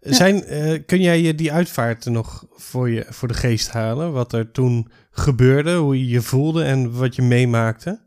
Zijn, 0.05 0.43
eh, 0.43 0.79
kun 0.85 1.01
jij 1.01 1.21
je 1.21 1.35
die 1.35 1.51
uitvaart 1.51 2.05
nog 2.05 2.45
voor, 2.51 2.89
je, 2.89 3.05
voor 3.09 3.27
de 3.27 3.33
geest 3.33 3.69
halen? 3.69 4.11
Wat 4.11 4.33
er 4.33 4.51
toen 4.51 4.91
gebeurde, 5.11 5.75
hoe 5.75 5.99
je 5.99 6.07
je 6.07 6.21
voelde 6.21 6.63
en 6.63 6.97
wat 6.97 7.15
je 7.15 7.21
meemaakte? 7.21 7.99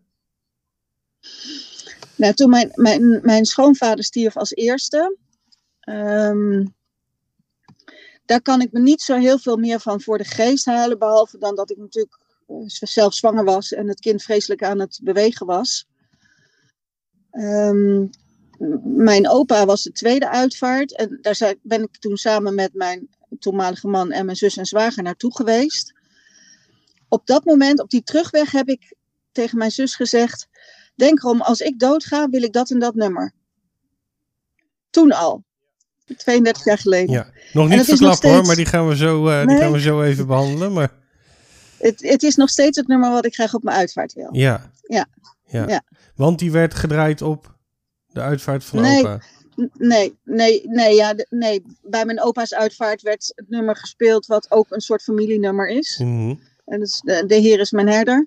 Nou, 2.15 2.35
toen 2.35 2.51
mijn, 2.51 2.71
mijn, 2.75 3.21
mijn 3.23 3.45
schoonvader 3.45 4.05
stierf 4.05 4.37
als 4.37 4.55
eerste, 4.55 5.17
ehm, 5.81 6.67
daar 8.25 8.43
kan 8.43 8.61
ik 8.61 8.73
me 8.73 8.81
niet 8.81 9.01
zo 9.01 9.17
heel 9.17 9.39
veel 9.39 9.57
meer 9.57 9.81
van 9.81 10.01
voor 10.01 10.19
de 10.19 10.25
geest 10.25 10.65
halen, 10.65 10.99
behalve 10.99 11.39
dan 11.39 11.55
dat 11.55 11.71
ik 11.71 11.77
natuurlijk 11.77 12.19
eh, 12.47 12.57
zelf 12.67 13.15
zwanger 13.15 13.45
was 13.45 13.73
en 13.73 13.89
het 13.89 14.01
kind 14.01 14.23
vreselijk 14.23 14.63
aan 14.63 14.79
het 14.79 15.01
bewegen 15.03 15.47
was. 15.47 15.87
Ehm, 17.31 18.07
mijn 18.85 19.29
opa 19.29 19.67
was 19.67 19.83
de 19.83 19.93
tweede 19.93 20.29
uitvaart 20.29 20.97
en 20.97 21.19
daar 21.21 21.55
ben 21.63 21.83
ik 21.83 21.97
toen 21.99 22.17
samen 22.17 22.55
met 22.55 22.75
mijn 22.75 23.09
toenmalige 23.39 23.89
man 23.89 24.11
en 24.11 24.25
mijn 24.25 24.37
zus 24.37 24.57
en 24.57 24.67
zwager 24.67 25.03
naartoe 25.03 25.35
geweest. 25.37 25.93
Op 27.09 27.27
dat 27.27 27.45
moment, 27.45 27.81
op 27.81 27.91
die 27.91 28.03
terugweg, 28.03 28.51
heb 28.51 28.69
ik 28.69 28.95
tegen 29.33 29.59
mijn 29.59 29.71
zus 29.71 29.95
gezegd: 29.95 30.49
Denk 30.95 31.23
erom, 31.23 31.41
als 31.41 31.61
ik 31.61 31.79
doodga, 31.79 32.29
wil 32.29 32.43
ik 32.43 32.53
dat 32.53 32.71
en 32.71 32.79
dat 32.79 32.95
nummer. 32.95 33.33
Toen 34.91 35.13
al. 35.13 35.47
32 36.17 36.65
jaar 36.65 36.79
geleden. 36.79 37.15
Ja, 37.15 37.31
nog 37.53 37.69
niet 37.69 37.85
verklappen 37.85 38.31
hoor, 38.31 38.47
maar 38.47 38.57
die 38.57 38.67
gaan 38.67 38.89
we 38.89 38.97
zo, 38.97 39.29
uh, 39.29 39.47
die 39.47 39.57
gaan 39.57 39.73
we 39.73 39.81
zo 39.81 40.03
even 40.03 40.27
behandelen. 40.27 40.73
Maar... 40.73 40.93
Het, 41.79 42.03
het 42.03 42.23
is 42.23 42.37
nog 42.37 42.49
steeds 42.49 42.77
het 42.77 42.87
nummer 42.87 43.11
wat 43.11 43.25
ik 43.25 43.35
graag 43.35 43.55
op 43.55 43.63
mijn 43.63 43.77
uitvaart 43.77 44.13
wil. 44.13 44.29
Ja. 44.33 44.71
Ja. 44.83 45.07
ja. 45.45 45.69
ja. 45.69 45.83
Want 46.15 46.39
die 46.39 46.53
werd 46.53 46.75
gedraaid 46.75 47.23
op 47.23 47.58
de 48.13 48.21
uitvaart 48.21 48.65
van 48.65 48.81
nee, 48.81 48.99
opa. 48.99 49.21
Nee, 49.73 50.19
nee, 50.25 50.63
nee, 50.65 50.95
ja, 50.95 51.15
nee. 51.29 51.63
Bij 51.83 52.05
mijn 52.05 52.23
opa's 52.23 52.55
uitvaart 52.55 53.03
werd 53.03 53.33
het 53.35 53.49
nummer 53.49 53.77
gespeeld 53.77 54.27
wat 54.27 54.51
ook 54.51 54.67
een 54.71 54.81
soort 54.81 55.03
familienummer 55.03 55.69
is. 55.69 55.99
Mhm. 55.99 56.35
En 56.65 56.79
dat 56.79 56.89
is 56.89 57.01
de, 57.05 57.27
de 57.27 57.35
Heer 57.35 57.61
is 57.61 57.71
mijn 57.71 57.89
herder. 57.89 58.27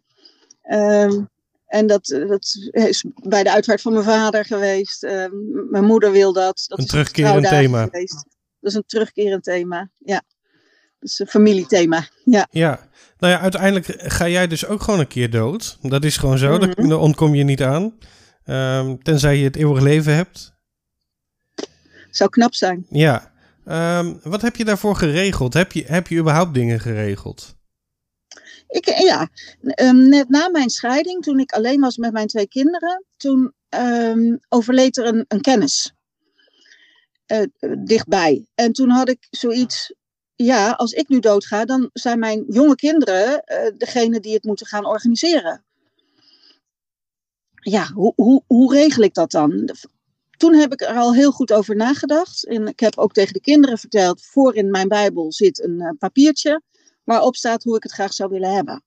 Um, 0.72 1.30
en 1.66 1.88
dat, 1.88 2.06
dat 2.06 2.58
is 2.72 3.06
bij 3.24 3.44
de 3.44 3.52
uitvaart 3.52 3.82
van 3.82 3.94
mijn 3.94 4.06
vader 4.06 4.46
geweest. 4.46 5.04
Um, 5.04 5.68
mijn 5.70 5.86
moeder 5.86 6.12
wil 6.12 6.34
dat. 6.34 6.66
dat 6.68 6.80
een 6.80 6.86
terugkerend 6.86 7.48
thema. 7.48 7.84
Geweest. 7.84 8.26
Dat 8.60 8.72
is 8.72 8.74
een 8.74 8.84
terugkerend 8.86 9.44
thema, 9.44 9.90
ja. 9.98 10.22
Dat 11.00 11.10
is 11.10 11.20
een 11.20 11.28
familiethema, 11.28 12.08
ja. 12.24 12.48
Ja, 12.52 12.90
nou 13.18 13.34
ja, 13.34 13.40
uiteindelijk 13.40 13.86
ga 13.98 14.28
jij 14.28 14.48
dus 14.48 14.66
ook 14.66 14.82
gewoon 14.82 15.00
een 15.00 15.08
keer 15.08 15.30
dood. 15.30 15.78
Dat 15.82 16.04
is 16.04 16.18
gewoon 16.18 16.38
zo, 16.38 16.58
mm 16.58 16.72
-hmm. 16.76 16.90
daar 16.90 17.00
ontkom 17.00 17.36
je 17.36 17.44
niet 17.44 17.62
aan. 17.62 17.94
Um, 18.52 19.04
tenzij 19.04 19.38
je 19.38 19.44
het 19.44 19.56
eeuwig 19.56 19.82
leven 19.82 20.16
hebt. 20.16 20.54
Zou 22.10 22.30
knap 22.30 22.54
zijn. 22.54 22.86
Ja. 22.90 23.32
Um, 24.00 24.20
wat 24.24 24.42
heb 24.42 24.56
je 24.56 24.66
daarvoor 24.66 24.96
geregeld? 24.96 25.54
Heb 25.54 25.72
je, 25.72 25.84
heb 25.86 26.08
je 26.08 26.18
überhaupt 26.18 26.54
dingen 26.54 26.80
geregeld? 26.80 27.56
Ik, 28.68 28.86
ja, 28.86 29.30
um, 29.82 30.10
net 30.10 30.30
na 30.30 30.50
mijn 30.50 30.70
scheiding, 30.70 31.24
toen 31.24 31.40
ik 31.40 31.52
alleen 31.52 31.80
was 31.80 31.98
met 31.98 32.12
mijn 32.12 32.28
twee 32.28 32.48
kinderen, 32.48 33.06
toen 33.18 33.54
overleed 34.50 34.98
er 34.98 35.06
een, 35.06 35.26
een 35.28 35.42
kennis 35.42 35.94
uh, 37.28 37.76
dichtbij. 37.84 38.46
En 38.56 38.74
toen 38.74 38.90
had 38.90 39.10
ik 39.10 39.28
zoiets, 39.30 39.94
ja, 40.36 40.72
als 40.72 40.92
ik 40.92 41.10
nu 41.10 41.20
doodga, 41.20 41.66
dan 41.66 41.90
zijn 41.94 42.20
mijn 42.20 42.44
jonge 42.48 42.76
kinderen 42.76 43.44
uh, 43.46 43.58
degene 43.78 44.20
die 44.20 44.34
het 44.34 44.44
moeten 44.44 44.66
gaan 44.66 44.86
organiseren. 44.86 45.66
Ja, 47.64 47.92
hoe, 47.92 48.14
hoe, 48.16 48.44
hoe 48.48 48.74
regel 48.74 49.04
ik 49.04 49.14
dat 49.14 49.32
dan? 49.32 49.70
Toen 50.38 50.54
heb 50.54 50.74
ik 50.74 50.82
er 50.82 50.96
al 50.96 51.14
heel 51.14 51.32
goed 51.32 51.54
over 51.54 51.76
nagedacht. 51.76 52.46
En 52.46 52.68
ik 52.68 52.80
heb 52.80 52.98
ook 52.98 53.14
tegen 53.14 53.34
de 53.34 53.42
kinderen 53.42 53.78
verteld, 53.78 54.26
voor 54.26 54.56
in 54.56 54.72
mijn 54.72 54.88
Bijbel 54.88 55.34
zit 55.34 55.64
een 55.64 55.82
uh, 55.82 55.90
papiertje 56.00 56.62
waarop 57.04 57.36
staat 57.36 57.64
hoe 57.64 57.76
ik 57.76 57.84
het 57.84 57.92
graag 57.92 58.14
zou 58.14 58.30
willen 58.30 58.54
hebben. 58.54 58.84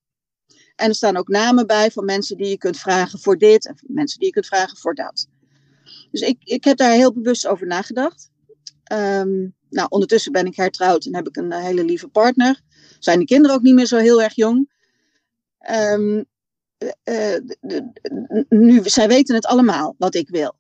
En 0.76 0.88
er 0.88 0.95
staan 0.95 1.16
ook 1.16 1.28
namen 1.28 1.66
bij 1.66 1.90
van 1.90 2.04
mensen 2.04 2.37
die 2.37 2.49
je 2.49 2.59
kunt 2.59 2.78
vragen 2.78 3.19
voor 3.19 3.38
dit 3.38 3.66
en 3.66 3.79
mensen 3.87 4.18
die 4.18 4.27
je 4.27 4.35
kunt 4.35 4.46
vragen 4.46 4.77
voor 4.77 4.94
dat. 4.94 5.27
Dus 6.11 6.20
ik, 6.20 6.37
ik 6.44 6.64
heb 6.64 6.77
daar 6.77 6.92
heel 6.92 7.12
bewust 7.12 7.46
over 7.46 7.66
nagedacht. 7.66 8.31
Um, 8.92 9.55
nou, 9.68 9.87
ondertussen 9.88 10.33
ben 10.33 10.46
ik 10.46 10.57
hertrouwd 10.57 11.05
en 11.05 11.14
heb 11.14 11.29
ik 11.29 11.37
een 11.37 11.53
hele 11.53 11.85
lieve 11.85 12.09
partner. 12.09 12.61
Zijn 12.99 13.18
de 13.18 13.25
kinderen 13.25 13.57
ook 13.57 13.62
niet 13.62 13.75
meer 13.75 13.87
zo 13.87 13.96
heel 13.96 14.22
erg 14.22 14.35
jong. 14.35 14.70
Um, 15.70 16.25
uh, 17.05 17.37
nu, 18.49 18.81
zij 18.85 19.09
weten 19.09 19.35
het 19.35 19.47
allemaal 19.47 19.95
wat 19.99 20.15
ik 20.15 20.29
wil. 20.29 20.55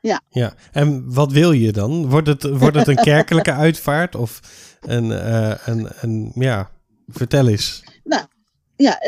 Ja. 0.00 0.22
ja. 0.28 0.54
En 0.72 1.14
wat 1.14 1.32
wil 1.32 1.52
je 1.52 1.72
dan? 1.72 2.08
Wordt 2.10 2.28
het, 2.28 2.42
wordt 2.42 2.76
het 2.76 2.88
een 2.88 3.02
kerkelijke 3.14 3.52
uitvaart 3.52 4.14
of 4.14 4.40
een, 4.80 5.04
uh, 5.04 5.54
een, 5.64 5.88
een, 6.00 6.32
ja, 6.34 6.70
vertel 7.06 7.48
eens. 7.48 7.82
Nou, 8.04 8.26
ja, 8.76 9.00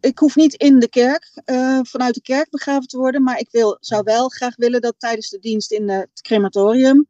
ik 0.00 0.18
hoef 0.18 0.36
niet 0.36 0.54
in 0.54 0.78
de 0.78 0.88
kerk, 0.88 1.42
uh, 1.46 1.80
vanuit 1.82 2.14
de 2.14 2.22
kerk 2.22 2.50
begraven 2.50 2.88
te 2.88 2.98
worden, 2.98 3.22
maar 3.22 3.38
ik 3.38 3.48
wil, 3.50 3.76
zou 3.80 4.02
wel 4.04 4.28
graag 4.28 4.56
willen 4.56 4.80
dat 4.80 4.94
tijdens 4.98 5.28
de 5.28 5.38
dienst 5.38 5.72
in 5.72 5.88
het 5.88 6.20
crematorium 6.20 7.06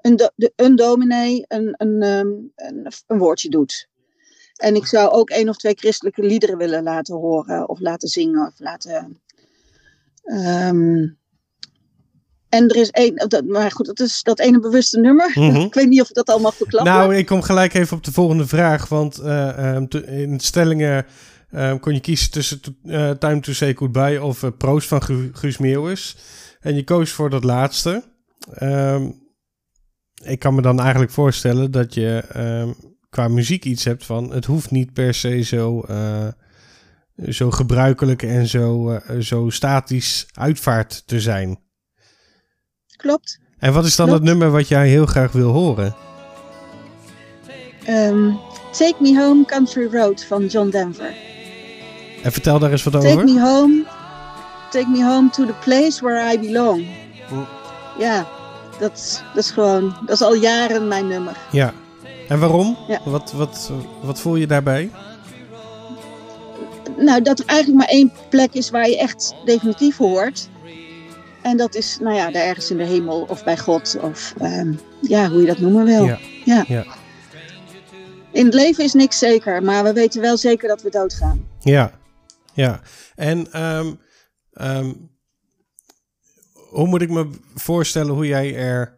een, 0.00 0.16
do, 0.16 0.28
de, 0.34 0.52
een 0.56 0.76
dominee 0.76 1.44
een, 1.48 1.74
een, 1.76 2.02
um, 2.02 2.52
een, 2.56 2.92
een 3.06 3.18
woordje 3.18 3.48
doet. 3.48 3.88
En 4.58 4.74
ik 4.74 4.86
zou 4.86 5.10
ook 5.10 5.30
één 5.30 5.48
of 5.48 5.56
twee 5.56 5.74
christelijke 5.74 6.22
liederen 6.22 6.58
willen 6.58 6.82
laten 6.82 7.14
horen 7.14 7.68
of 7.68 7.80
laten 7.80 8.08
zingen 8.08 8.46
of 8.46 8.52
laten. 8.58 9.20
Um, 10.24 11.18
en 12.48 12.68
er 12.68 12.76
is 12.76 12.90
één, 12.90 13.28
dat, 13.28 13.44
maar 13.44 13.70
goed, 13.70 13.86
dat 13.86 14.00
is 14.00 14.22
dat 14.22 14.38
ene 14.38 14.60
bewuste 14.60 15.00
nummer. 15.00 15.32
Mm 15.34 15.50
-hmm. 15.50 15.64
ik 15.66 15.74
weet 15.74 15.88
niet 15.88 16.00
of 16.00 16.08
ik 16.08 16.14
dat 16.14 16.28
allemaal 16.28 16.52
verklappen. 16.52 16.92
Nou, 16.92 17.16
ik 17.16 17.26
kom 17.26 17.42
gelijk 17.42 17.74
even 17.74 17.96
op 17.96 18.04
de 18.04 18.12
volgende 18.12 18.46
vraag. 18.46 18.88
Want 18.88 19.20
uh, 19.20 19.74
um, 19.74 19.88
in 20.06 20.40
stellingen 20.40 21.06
uh, 21.50 21.74
kon 21.80 21.94
je 21.94 22.00
kiezen 22.00 22.30
tussen 22.30 22.60
uh, 22.84 23.10
Time 23.10 23.40
to 23.40 23.52
Say 23.52 23.74
Goodbye 23.74 24.22
of 24.22 24.56
Proost 24.56 24.88
van 24.88 25.02
Gu 25.02 25.30
Guus 25.32 25.58
Meeuwis. 25.58 26.16
En 26.60 26.74
je 26.74 26.84
koos 26.84 27.10
voor 27.10 27.30
dat 27.30 27.44
laatste. 27.44 28.04
Um, 28.62 29.26
ik 30.24 30.38
kan 30.38 30.54
me 30.54 30.62
dan 30.62 30.80
eigenlijk 30.80 31.12
voorstellen 31.12 31.70
dat 31.70 31.94
je 31.94 32.24
um, 32.36 32.96
qua 33.08 33.28
muziek 33.28 33.64
iets 33.64 33.84
hebt 33.84 34.04
van... 34.04 34.32
het 34.32 34.44
hoeft 34.44 34.70
niet 34.70 34.92
per 34.92 35.14
se 35.14 35.42
zo, 35.42 35.84
zo 37.28 37.50
gebruikelijk 37.50 38.22
en 38.22 38.46
zo, 38.46 38.98
zo 39.20 39.50
statisch 39.50 40.26
uitvaart 40.32 41.02
te 41.06 41.20
zijn. 41.20 41.60
Klopt. 42.96 43.38
En 43.58 43.72
wat 43.72 43.84
is 43.84 43.96
dan 43.96 44.06
Klopt. 44.06 44.20
het 44.20 44.30
nummer 44.30 44.50
wat 44.50 44.68
jij 44.68 44.88
heel 44.88 45.06
graag 45.06 45.32
wil 45.32 45.50
horen? 45.50 45.94
Um, 47.88 48.38
Take 48.72 48.94
Me 49.00 49.16
Home 49.16 49.44
Country 49.44 49.88
Road 49.92 50.24
van 50.24 50.46
John 50.46 50.70
Denver. 50.70 51.14
En 52.22 52.32
vertel 52.32 52.58
daar 52.58 52.70
eens 52.70 52.82
wat 52.82 52.92
take 52.92 53.06
over. 53.06 53.24
Me 53.24 53.40
home, 53.40 53.84
take 54.70 54.88
me 54.88 55.04
home 55.04 55.30
to 55.30 55.46
the 55.46 55.54
place 55.64 56.04
where 56.04 56.32
I 56.32 56.38
belong. 56.38 56.86
Hm. 57.28 57.34
Ja, 57.98 58.26
dat, 58.78 59.22
dat 59.34 59.44
is 59.44 59.50
gewoon, 59.50 59.96
dat 60.00 60.14
is 60.14 60.22
al 60.22 60.34
jaren 60.34 60.88
mijn 60.88 61.06
nummer. 61.06 61.36
Ja. 61.52 61.72
En 62.28 62.40
waarom? 62.40 62.76
Ja. 62.88 63.00
Wat, 63.04 63.32
wat, 63.32 63.72
wat 64.02 64.20
voel 64.20 64.36
je 64.36 64.46
daarbij? 64.46 64.90
Nou, 66.96 67.22
dat 67.22 67.38
er 67.38 67.46
eigenlijk 67.46 67.78
maar 67.78 67.94
één 67.94 68.12
plek 68.30 68.52
is 68.52 68.70
waar 68.70 68.88
je 68.88 68.98
echt 68.98 69.34
definitief 69.44 69.96
hoort. 69.96 70.48
En 71.42 71.56
dat 71.56 71.74
is, 71.74 71.98
nou 72.00 72.16
ja, 72.16 72.30
daar 72.30 72.42
ergens 72.42 72.70
in 72.70 72.76
de 72.76 72.84
hemel 72.84 73.26
of 73.28 73.44
bij 73.44 73.58
God 73.58 73.96
of 74.00 74.34
um, 74.42 74.80
ja, 75.00 75.28
hoe 75.28 75.40
je 75.40 75.46
dat 75.46 75.58
noemen 75.58 75.84
wil. 75.84 76.04
Ja. 76.04 76.18
Ja. 76.44 76.64
ja. 76.68 76.84
In 78.32 78.44
het 78.44 78.54
leven 78.54 78.84
is 78.84 78.92
niks 78.92 79.18
zeker, 79.18 79.62
maar 79.62 79.84
we 79.84 79.92
weten 79.92 80.20
wel 80.20 80.36
zeker 80.36 80.68
dat 80.68 80.82
we 80.82 80.90
doodgaan. 80.90 81.46
Ja, 81.60 81.92
ja. 82.54 82.80
En 83.14 83.62
um, 83.62 84.00
um, 84.52 85.10
hoe 86.70 86.86
moet 86.86 87.02
ik 87.02 87.10
me 87.10 87.30
voorstellen 87.54 88.14
hoe 88.14 88.26
jij 88.26 88.54
er 88.56 88.97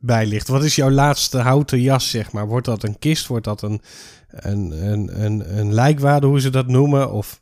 bij 0.00 0.26
ligt? 0.26 0.48
Wat 0.48 0.64
is 0.64 0.76
jouw 0.76 0.90
laatste 0.90 1.38
houten 1.38 1.80
jas, 1.80 2.10
zeg 2.10 2.32
maar? 2.32 2.46
Wordt 2.46 2.66
dat 2.66 2.82
een 2.82 2.98
kist? 2.98 3.26
Wordt 3.26 3.44
dat 3.44 3.62
een, 3.62 3.80
een, 4.28 4.70
een, 4.70 5.24
een, 5.24 5.58
een 5.58 5.74
lijkwade, 5.74 6.26
hoe 6.26 6.40
ze 6.40 6.50
dat 6.50 6.66
noemen? 6.66 7.12
Of... 7.12 7.40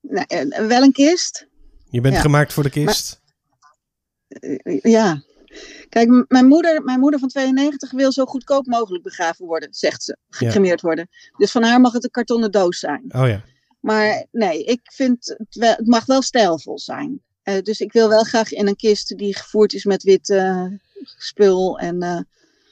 Nou, 0.00 0.66
wel 0.68 0.82
een 0.82 0.92
kist. 0.92 1.48
Je 1.90 2.00
bent 2.00 2.14
ja. 2.14 2.20
gemaakt 2.20 2.52
voor 2.52 2.62
de 2.62 2.70
kist? 2.70 3.20
Maar, 4.28 4.78
ja. 4.82 5.22
Kijk, 5.88 6.24
mijn 6.28 6.46
moeder, 6.46 6.82
mijn 6.82 7.00
moeder 7.00 7.20
van 7.20 7.28
92 7.28 7.90
wil 7.90 8.12
zo 8.12 8.24
goedkoop 8.24 8.66
mogelijk 8.66 9.02
begraven 9.02 9.46
worden, 9.46 9.68
zegt 9.74 10.02
ze. 10.02 10.16
Gecremeerd 10.28 10.80
ja. 10.80 10.86
worden. 10.86 11.08
Dus 11.36 11.50
van 11.50 11.62
haar 11.62 11.80
mag 11.80 11.92
het 11.92 12.04
een 12.04 12.10
kartonnen 12.10 12.50
doos 12.50 12.78
zijn. 12.78 13.04
Oh 13.08 13.28
ja. 13.28 13.42
Maar 13.80 14.26
nee, 14.30 14.64
ik 14.64 14.80
vind 14.82 15.34
het, 15.38 15.56
wel, 15.56 15.74
het 15.74 15.86
mag 15.86 16.06
wel 16.06 16.22
stijlvol 16.22 16.78
zijn. 16.78 17.22
Uh, 17.44 17.60
dus 17.62 17.80
ik 17.80 17.92
wil 17.92 18.08
wel 18.08 18.22
graag 18.22 18.52
in 18.52 18.66
een 18.66 18.76
kist 18.76 19.18
die 19.18 19.36
gevoerd 19.36 19.72
is 19.72 19.84
met 19.84 20.02
wit 20.02 20.28
uh, 20.28 20.66
spul 21.02 21.78
en... 21.78 22.02
Uh, 22.02 22.20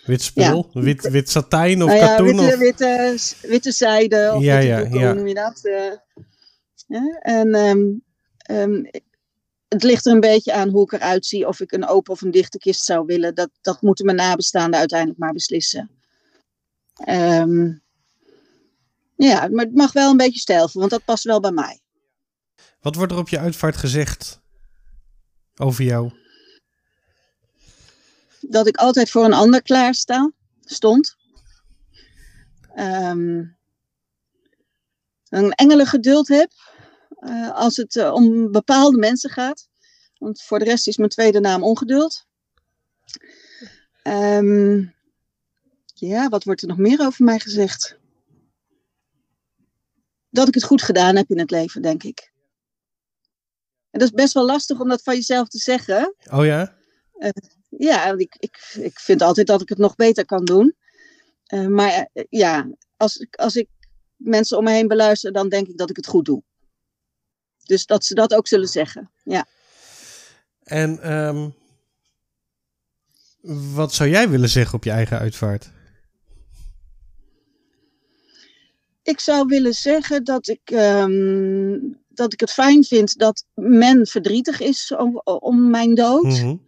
Wit 0.04 0.22
spul? 0.22 0.70
Ja. 0.72 0.80
Wit, 0.80 1.08
wit 1.10 1.30
satijn 1.30 1.82
of 1.82 1.88
nou 1.88 2.00
ja, 2.00 2.06
katoen? 2.06 2.26
Witte, 2.26 2.52
of... 2.52 2.58
witte, 2.58 3.16
witte 3.48 3.72
zijde 3.72 4.32
of 4.34 4.42
ja, 4.42 4.58
ja, 4.58 4.78
doeken, 4.78 4.98
ja. 4.98 5.06
hoe 5.06 5.14
noem 5.14 5.26
je 5.26 5.34
dat? 5.34 5.60
ja? 6.86 7.18
En 7.20 7.54
um, 7.54 8.02
Um, 8.50 8.90
het 9.68 9.82
ligt 9.82 10.06
er 10.06 10.12
een 10.12 10.20
beetje 10.20 10.52
aan 10.52 10.68
hoe 10.68 10.82
ik 10.82 10.92
eruit 10.92 11.26
zie. 11.26 11.46
Of 11.46 11.60
ik 11.60 11.72
een 11.72 11.86
open 11.86 12.12
of 12.12 12.20
een 12.20 12.30
dichte 12.30 12.58
kist 12.58 12.84
zou 12.84 13.06
willen. 13.06 13.34
Dat, 13.34 13.50
dat 13.60 13.82
moeten 13.82 14.04
mijn 14.04 14.16
nabestaanden 14.16 14.78
uiteindelijk 14.78 15.18
maar 15.18 15.32
beslissen. 15.32 15.90
Ehm, 16.94 17.72
ja, 19.16 19.48
maar 19.48 19.64
het 19.64 19.74
mag 19.74 19.92
wel 19.92 20.10
een 20.10 20.16
beetje 20.16 20.40
stijlvol, 20.40 20.80
want 20.80 20.92
dat 20.92 21.04
past 21.04 21.24
wel 21.24 21.40
bij 21.40 21.50
mij. 21.50 21.80
Wat 22.80 22.94
wordt 22.94 23.12
er 23.12 23.18
op 23.18 23.28
je 23.28 23.38
uitvaart 23.38 23.76
gezegd 23.76 24.40
over 25.58 25.84
jou? 25.84 26.12
Dat 28.40 28.66
ik 28.66 28.76
altijd 28.76 29.10
voor 29.10 29.24
een 29.24 29.32
ander 29.32 29.62
klaar 29.62 29.94
sta, 29.94 30.32
stond. 30.60 31.16
Ehm, 32.74 33.44
een 35.28 35.52
engelengeduld 35.52 36.28
heb 36.28 36.50
uh, 37.20 37.54
als 37.54 37.76
het 37.76 37.94
uh, 37.94 38.12
om 38.12 38.52
bepaalde 38.52 38.98
mensen 38.98 39.30
gaat. 39.30 39.68
Want 40.18 40.42
voor 40.42 40.58
de 40.58 40.64
rest 40.64 40.86
is 40.86 40.96
mijn 40.96 41.10
tweede 41.10 41.40
naam 41.40 41.62
ongeduld. 41.62 42.26
Um, 44.02 44.94
ja, 45.94 46.28
wat 46.28 46.44
wordt 46.44 46.62
er 46.62 46.68
nog 46.68 46.76
meer 46.78 47.00
over 47.00 47.24
mij 47.24 47.38
gezegd? 47.38 47.98
Dat 50.30 50.48
ik 50.48 50.54
het 50.54 50.64
goed 50.64 50.82
gedaan 50.82 51.16
heb 51.16 51.30
in 51.30 51.38
het 51.38 51.50
leven, 51.50 51.82
denk 51.82 52.02
ik. 52.02 52.32
En 53.90 53.98
dat 53.98 54.08
is 54.08 54.14
best 54.14 54.32
wel 54.34 54.44
lastig 54.44 54.80
om 54.80 54.88
dat 54.88 55.02
van 55.02 55.14
jezelf 55.14 55.48
te 55.48 55.58
zeggen. 55.58 56.14
Oh 56.30 56.44
ja? 56.44 56.76
Uh, 57.18 57.28
ja, 57.68 58.12
ik, 58.16 58.36
ik, 58.38 58.74
ik 58.80 58.98
vind 58.98 59.22
altijd 59.22 59.46
dat 59.46 59.60
ik 59.62 59.68
het 59.68 59.78
nog 59.78 59.94
beter 59.94 60.24
kan 60.24 60.44
doen. 60.44 60.76
Uh, 61.54 61.66
maar 61.66 62.08
uh, 62.14 62.24
ja, 62.28 62.70
als, 62.96 63.26
als 63.30 63.56
ik 63.56 63.68
mensen 64.16 64.58
om 64.58 64.64
me 64.64 64.70
heen 64.70 64.88
beluister, 64.88 65.32
dan 65.32 65.48
denk 65.48 65.68
ik 65.68 65.78
dat 65.78 65.90
ik 65.90 65.96
het 65.96 66.06
goed 66.06 66.24
doe. 66.24 66.42
Dus 67.64 67.86
dat 67.86 68.04
ze 68.04 68.14
dat 68.14 68.34
ook 68.34 68.48
zullen 68.48 68.68
zeggen, 68.68 69.10
ja. 69.22 69.46
En 70.62 71.12
um, 71.12 71.54
wat 73.74 73.94
zou 73.94 74.10
jij 74.10 74.28
willen 74.28 74.48
zeggen 74.48 74.74
op 74.74 74.84
je 74.84 74.90
eigen 74.90 75.18
uitvaart? 75.18 75.70
Ik 79.02 79.20
zou 79.20 79.46
willen 79.46 79.74
zeggen 79.74 80.24
dat 80.24 80.48
ik, 80.48 80.70
um, 80.70 82.00
dat 82.18 82.32
ik 82.32 82.40
het 82.40 82.52
fijn 82.52 82.84
vind 82.84 83.18
dat 83.18 83.44
men 83.54 84.06
verdrietig 84.06 84.60
is 84.60 84.94
om, 84.96 85.20
om 85.24 85.70
mijn 85.70 85.94
dood. 85.94 86.24
Mm 86.24 86.30
-hmm. 86.30 86.66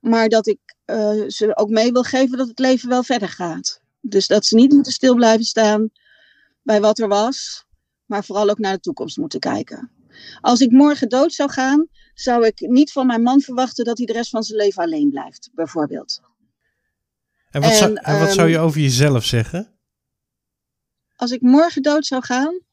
Maar 0.00 0.28
dat 0.28 0.46
ik 0.46 0.58
uh, 0.86 1.28
ze 1.28 1.56
ook 1.56 1.68
mee 1.68 1.92
wil 1.92 2.02
geven 2.02 2.38
dat 2.38 2.48
het 2.48 2.58
leven 2.58 2.88
wel 2.88 3.02
verder 3.02 3.28
gaat. 3.28 3.80
Dus 4.00 4.26
dat 4.26 4.46
ze 4.46 4.54
niet 4.54 4.72
moeten 4.72 4.92
stil 4.92 5.14
blijven 5.14 5.44
staan 5.44 5.90
bij 6.62 6.80
wat 6.80 6.98
er 6.98 7.08
was, 7.08 7.64
maar 8.06 8.24
vooral 8.24 8.50
ook 8.50 8.58
naar 8.58 8.74
de 8.74 8.80
toekomst 8.80 9.16
moeten 9.16 9.40
kijken. 9.40 9.90
Als 10.40 10.60
ik 10.60 10.70
morgen 10.70 11.08
dood 11.08 11.32
zou 11.32 11.50
gaan, 11.50 11.88
zou 12.14 12.46
ik 12.46 12.60
niet 12.60 12.92
van 12.92 13.06
mijn 13.06 13.22
man 13.22 13.40
verwachten 13.40 13.84
dat 13.84 13.98
hij 13.98 14.06
de 14.06 14.12
rest 14.12 14.30
van 14.30 14.42
zijn 14.42 14.58
leven 14.58 14.82
alleen 14.82 15.10
blijft, 15.10 15.50
bijvoorbeeld. 15.54 16.20
En 17.50 17.60
wat, 17.60 17.70
en, 17.70 17.76
zou, 17.76 17.94
en 17.94 18.18
wat 18.18 18.28
um, 18.28 18.34
zou 18.34 18.48
je 18.48 18.58
over 18.58 18.80
jezelf 18.80 19.24
zeggen? 19.24 19.78
Als 21.16 21.30
ik 21.30 21.40
morgen 21.40 21.82
dood 21.82 22.06
zou 22.06 22.24
gaan. 22.24 22.68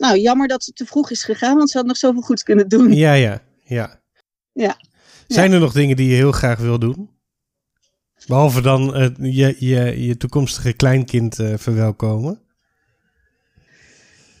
Nou, 0.00 0.18
jammer 0.18 0.48
dat 0.48 0.64
het 0.64 0.76
te 0.76 0.86
vroeg 0.86 1.10
is 1.10 1.24
gegaan, 1.24 1.56
want 1.56 1.70
ze 1.70 1.76
had 1.76 1.86
nog 1.86 1.96
zoveel 1.96 2.22
goeds 2.22 2.42
kunnen 2.42 2.68
doen. 2.68 2.92
Ja, 2.92 3.12
ja, 3.12 3.42
ja. 3.64 4.00
Ja. 4.52 4.76
Zijn 5.28 5.48
ja. 5.48 5.54
er 5.54 5.60
nog 5.60 5.72
dingen 5.72 5.96
die 5.96 6.08
je 6.08 6.14
heel 6.14 6.32
graag 6.32 6.58
wil 6.58 6.78
doen? 6.78 7.10
Behalve 8.26 8.60
dan 8.60 8.96
uh, 8.96 9.08
je, 9.18 9.56
je, 9.58 10.06
je 10.06 10.16
toekomstige 10.16 10.72
kleinkind 10.72 11.38
uh, 11.38 11.56
verwelkomen? 11.56 12.40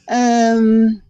Um, 0.06 1.02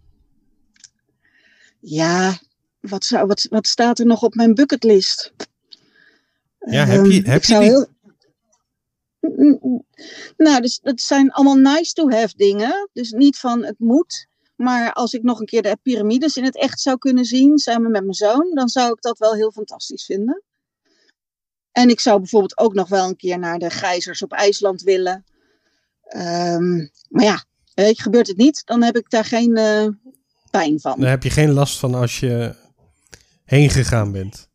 ja, 1.79 2.39
wat, 2.79 3.05
zou, 3.05 3.27
wat, 3.27 3.47
wat 3.49 3.67
staat 3.67 3.99
er 3.99 4.05
nog 4.05 4.21
op 4.21 4.35
mijn 4.35 4.53
bucketlist? 4.53 5.33
Ja, 6.59 6.85
heb 6.85 7.05
je, 7.05 7.21
heb 7.21 7.43
je 7.43 7.59
die? 7.59 7.63
Heel... 7.63 7.87
Nou, 10.37 10.61
dus 10.61 10.79
dat 10.79 11.01
zijn 11.01 11.31
allemaal 11.31 11.73
nice 11.73 11.93
to 11.93 12.09
have 12.09 12.33
dingen. 12.35 12.89
Dus 12.93 13.11
niet 13.11 13.37
van 13.37 13.63
het 13.65 13.79
moet. 13.79 14.29
Maar 14.61 14.93
als 14.93 15.13
ik 15.13 15.23
nog 15.23 15.39
een 15.39 15.45
keer 15.45 15.61
de 15.61 15.77
piramides 15.81 16.37
in 16.37 16.43
het 16.43 16.57
echt 16.57 16.79
zou 16.79 16.97
kunnen 16.97 17.25
zien, 17.25 17.57
samen 17.57 17.91
met 17.91 18.01
mijn 18.01 18.13
zoon, 18.13 18.51
dan 18.53 18.69
zou 18.69 18.91
ik 18.91 19.01
dat 19.01 19.17
wel 19.17 19.33
heel 19.33 19.51
fantastisch 19.51 20.05
vinden. 20.05 20.43
En 21.71 21.89
ik 21.89 21.99
zou 21.99 22.19
bijvoorbeeld 22.19 22.57
ook 22.57 22.73
nog 22.73 22.89
wel 22.89 23.07
een 23.07 23.15
keer 23.15 23.39
naar 23.39 23.59
de 23.59 23.69
gijzers 23.69 24.21
op 24.21 24.31
IJsland 24.31 24.81
willen. 24.81 25.25
Um, 26.15 26.91
maar 27.09 27.23
ja, 27.23 27.45
weet 27.73 27.97
je, 27.97 28.03
gebeurt 28.03 28.27
het 28.27 28.37
niet, 28.37 28.61
dan 28.65 28.83
heb 28.83 28.97
ik 28.97 29.09
daar 29.09 29.25
geen 29.25 29.57
uh, 29.57 29.87
pijn 30.51 30.79
van. 30.79 30.99
Daar 30.99 31.09
heb 31.09 31.23
je 31.23 31.29
geen 31.29 31.51
last 31.51 31.79
van 31.79 31.95
als 31.95 32.19
je 32.19 32.55
heen 33.43 33.69
gegaan 33.69 34.11
bent. 34.11 34.49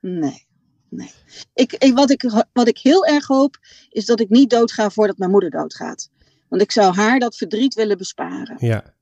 Nee. 0.00 0.46
Nee. 0.88 1.12
Ik, 1.54 1.72
ik, 1.72 1.94
wat, 1.94 2.10
ik, 2.10 2.46
wat 2.52 2.68
ik 2.68 2.78
heel 2.78 3.06
erg 3.06 3.26
hoop, 3.26 3.58
is 3.88 4.06
dat 4.06 4.20
ik 4.20 4.28
niet 4.28 4.50
doodga 4.50 4.90
voordat 4.90 5.18
mijn 5.18 5.30
moeder 5.30 5.50
doodgaat. 5.50 6.10
Want 6.48 6.62
ik 6.62 6.72
zou 6.72 6.94
haar 6.94 7.18
dat 7.18 7.36
verdriet 7.36 7.74
willen 7.74 7.98
besparen. 7.98 8.56
Ja. 8.58 8.94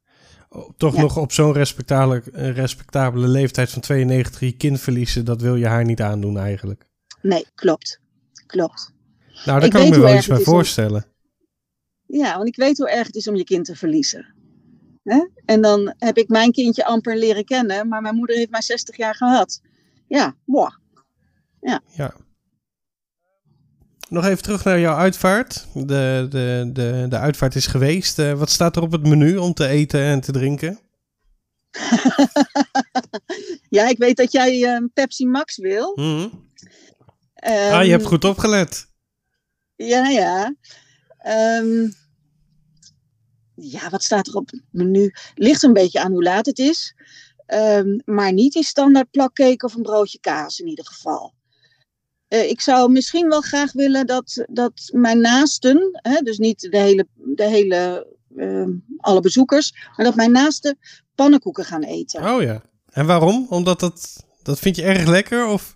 Toch 0.76 0.94
ja. 0.94 1.00
nog 1.00 1.16
op 1.16 1.32
zo'n 1.32 1.52
respectabele, 1.52 2.22
respectabele 2.32 3.28
leeftijd 3.28 3.70
van 3.70 3.82
92 3.82 4.40
je 4.40 4.52
kind 4.52 4.80
verliezen, 4.80 5.24
dat 5.24 5.40
wil 5.40 5.56
je 5.56 5.66
haar 5.66 5.84
niet 5.84 6.00
aandoen 6.00 6.38
eigenlijk. 6.38 6.88
Nee, 7.22 7.46
klopt. 7.54 8.00
Klopt. 8.46 8.92
Nou, 9.44 9.44
daar 9.44 9.64
ik 9.64 9.70
kan 9.70 9.82
ik 9.82 9.90
me 9.90 10.00
wel 10.00 10.16
iets 10.16 10.26
bij 10.26 10.40
voorstellen. 10.40 11.04
Om, 12.06 12.18
ja, 12.18 12.36
want 12.36 12.48
ik 12.48 12.56
weet 12.56 12.78
hoe 12.78 12.90
erg 12.90 13.06
het 13.06 13.16
is 13.16 13.28
om 13.28 13.36
je 13.36 13.44
kind 13.44 13.64
te 13.64 13.76
verliezen. 13.76 14.34
Hè? 15.02 15.26
En 15.44 15.60
dan 15.60 15.94
heb 15.98 16.16
ik 16.16 16.28
mijn 16.28 16.52
kindje 16.52 16.84
amper 16.84 17.16
leren 17.16 17.44
kennen, 17.44 17.88
maar 17.88 18.02
mijn 18.02 18.14
moeder 18.14 18.36
heeft 18.36 18.50
mij 18.50 18.62
60 18.62 18.96
jaar 18.96 19.14
gehad. 19.14 19.60
Ja, 20.08 20.36
boah. 20.44 20.74
Ja. 21.60 21.80
ja. 21.86 22.14
Nog 24.10 24.24
even 24.24 24.42
terug 24.42 24.64
naar 24.64 24.80
jouw 24.80 24.96
uitvaart. 24.96 25.66
De, 25.74 26.26
de, 26.28 26.70
de, 26.72 27.06
de 27.08 27.18
uitvaart 27.18 27.54
is 27.54 27.66
geweest. 27.66 28.18
Uh, 28.18 28.32
wat 28.32 28.50
staat 28.50 28.76
er 28.76 28.82
op 28.82 28.92
het 28.92 29.06
menu 29.06 29.36
om 29.36 29.54
te 29.54 29.66
eten 29.66 30.00
en 30.00 30.20
te 30.20 30.32
drinken? 30.32 30.78
ja, 33.76 33.88
ik 33.88 33.98
weet 33.98 34.16
dat 34.16 34.32
jij 34.32 34.60
uh, 34.60 34.86
Pepsi 34.94 35.26
Max 35.26 35.56
wil. 35.56 35.92
Mm 35.94 36.04
-hmm. 36.04 36.48
um, 37.50 37.72
ah, 37.72 37.84
je 37.84 37.90
hebt 37.90 38.06
goed 38.06 38.24
opgelet. 38.24 38.86
Ja, 39.76 40.08
ja. 40.08 40.54
Um, 41.60 41.94
ja, 43.54 43.90
wat 43.90 44.02
staat 44.02 44.26
er 44.26 44.34
op 44.34 44.50
het 44.50 44.62
menu? 44.70 45.12
Ligt 45.34 45.62
een 45.62 45.72
beetje 45.72 46.00
aan 46.00 46.12
hoe 46.12 46.22
laat 46.22 46.46
het 46.46 46.58
is. 46.58 46.94
Um, 47.46 48.02
maar 48.04 48.32
niet 48.32 48.52
die 48.52 48.64
standaard 48.64 49.10
plakcake 49.10 49.64
of 49.64 49.74
een 49.74 49.82
broodje 49.82 50.20
kaas 50.20 50.58
in 50.58 50.68
ieder 50.68 50.86
geval. 50.86 51.34
Uh, 52.30 52.50
ik 52.50 52.60
zou 52.60 52.92
misschien 52.92 53.28
wel 53.28 53.40
graag 53.40 53.72
willen 53.72 54.06
dat, 54.06 54.44
dat 54.48 54.90
mijn 54.92 55.20
naasten, 55.20 55.98
hè, 56.02 56.20
dus 56.20 56.38
niet 56.38 56.60
de 56.60 56.78
hele, 56.78 57.06
de 57.14 57.44
hele 57.44 58.06
uh, 58.36 58.66
alle 58.96 59.20
bezoekers, 59.20 59.72
maar 59.96 60.06
dat 60.06 60.14
mijn 60.14 60.32
naasten 60.32 60.78
pannenkoeken 61.14 61.64
gaan 61.64 61.82
eten. 61.82 62.34
Oh 62.34 62.42
ja. 62.42 62.62
En 62.90 63.06
waarom? 63.06 63.46
Omdat 63.48 63.80
dat, 63.80 64.26
dat 64.42 64.58
vind 64.58 64.76
je 64.76 64.82
erg 64.82 65.06
lekker? 65.06 65.46
Of? 65.46 65.74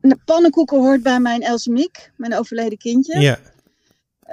De 0.00 0.18
pannenkoeken 0.24 0.78
hoort 0.78 1.02
bij 1.02 1.20
mijn 1.20 1.42
Elsemiek, 1.42 2.12
mijn 2.16 2.34
overleden 2.34 2.78
kindje. 2.78 3.20
Ja. 3.20 3.38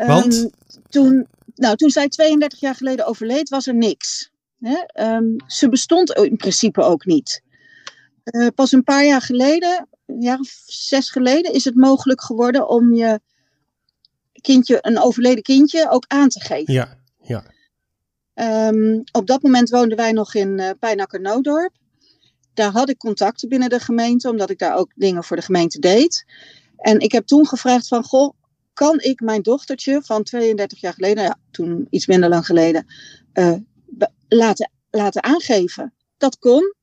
Want? 0.07 0.33
Um, 0.33 0.49
toen, 0.89 1.27
nou, 1.55 1.75
toen 1.75 1.89
zij 1.89 2.07
32 2.07 2.59
jaar 2.59 2.75
geleden 2.75 3.05
overleed, 3.05 3.49
was 3.49 3.67
er 3.67 3.75
niks. 3.75 4.31
Hè? 4.59 5.05
Um, 5.15 5.35
ze 5.47 5.69
bestond 5.69 6.11
in 6.11 6.37
principe 6.37 6.81
ook 6.81 7.05
niet. 7.05 7.41
Uh, 8.23 8.47
pas 8.55 8.71
een 8.71 8.83
paar 8.83 9.05
jaar 9.05 9.21
geleden 9.21 9.87
een 10.09 10.21
jaar 10.21 10.39
of 10.39 10.61
zes 10.65 11.09
geleden 11.09 11.53
is 11.53 11.65
het 11.65 11.75
mogelijk 11.75 12.21
geworden 12.21 12.69
om 12.69 12.93
je 12.93 13.19
kindje, 14.41 14.77
een 14.81 14.99
overleden 14.99 15.43
kindje, 15.43 15.89
ook 15.89 16.05
aan 16.07 16.29
te 16.29 16.39
geven. 16.39 16.73
Ja, 16.73 16.97
ja. 17.21 17.43
Um, 18.69 19.03
op 19.11 19.27
dat 19.27 19.41
moment 19.41 19.69
woonden 19.69 19.97
wij 19.97 20.11
nog 20.11 20.35
in 20.35 20.59
uh, 20.59 20.69
Pijnakker-Noodorp. 20.79 21.73
Daar 22.53 22.71
had 22.71 22.89
ik 22.89 22.97
contacten 22.97 23.49
binnen 23.49 23.69
de 23.69 23.79
gemeente, 23.79 24.29
omdat 24.29 24.49
ik 24.49 24.59
daar 24.59 24.75
ook 24.75 24.91
dingen 24.95 25.23
voor 25.23 25.35
de 25.35 25.41
gemeente 25.41 25.79
deed. 25.79 26.25
En 26.77 26.99
ik 26.99 27.11
heb 27.11 27.25
toen 27.25 27.47
gevraagd 27.47 27.87
van, 27.87 28.03
goh, 28.03 28.33
kan 28.73 28.99
ik 28.99 29.19
mijn 29.19 29.41
dochtertje 29.41 30.01
van 30.03 30.23
32 30.23 30.79
jaar 30.79 30.93
geleden, 30.93 31.23
ja, 31.23 31.39
toen 31.51 31.87
iets 31.89 32.07
minder 32.07 32.29
lang 32.29 32.45
geleden, 32.45 32.85
uh, 33.33 33.55
laten, 34.27 34.71
laten 34.89 35.23
aangeven? 35.23 35.93
Dat 36.17 36.39
kon. 36.39 36.73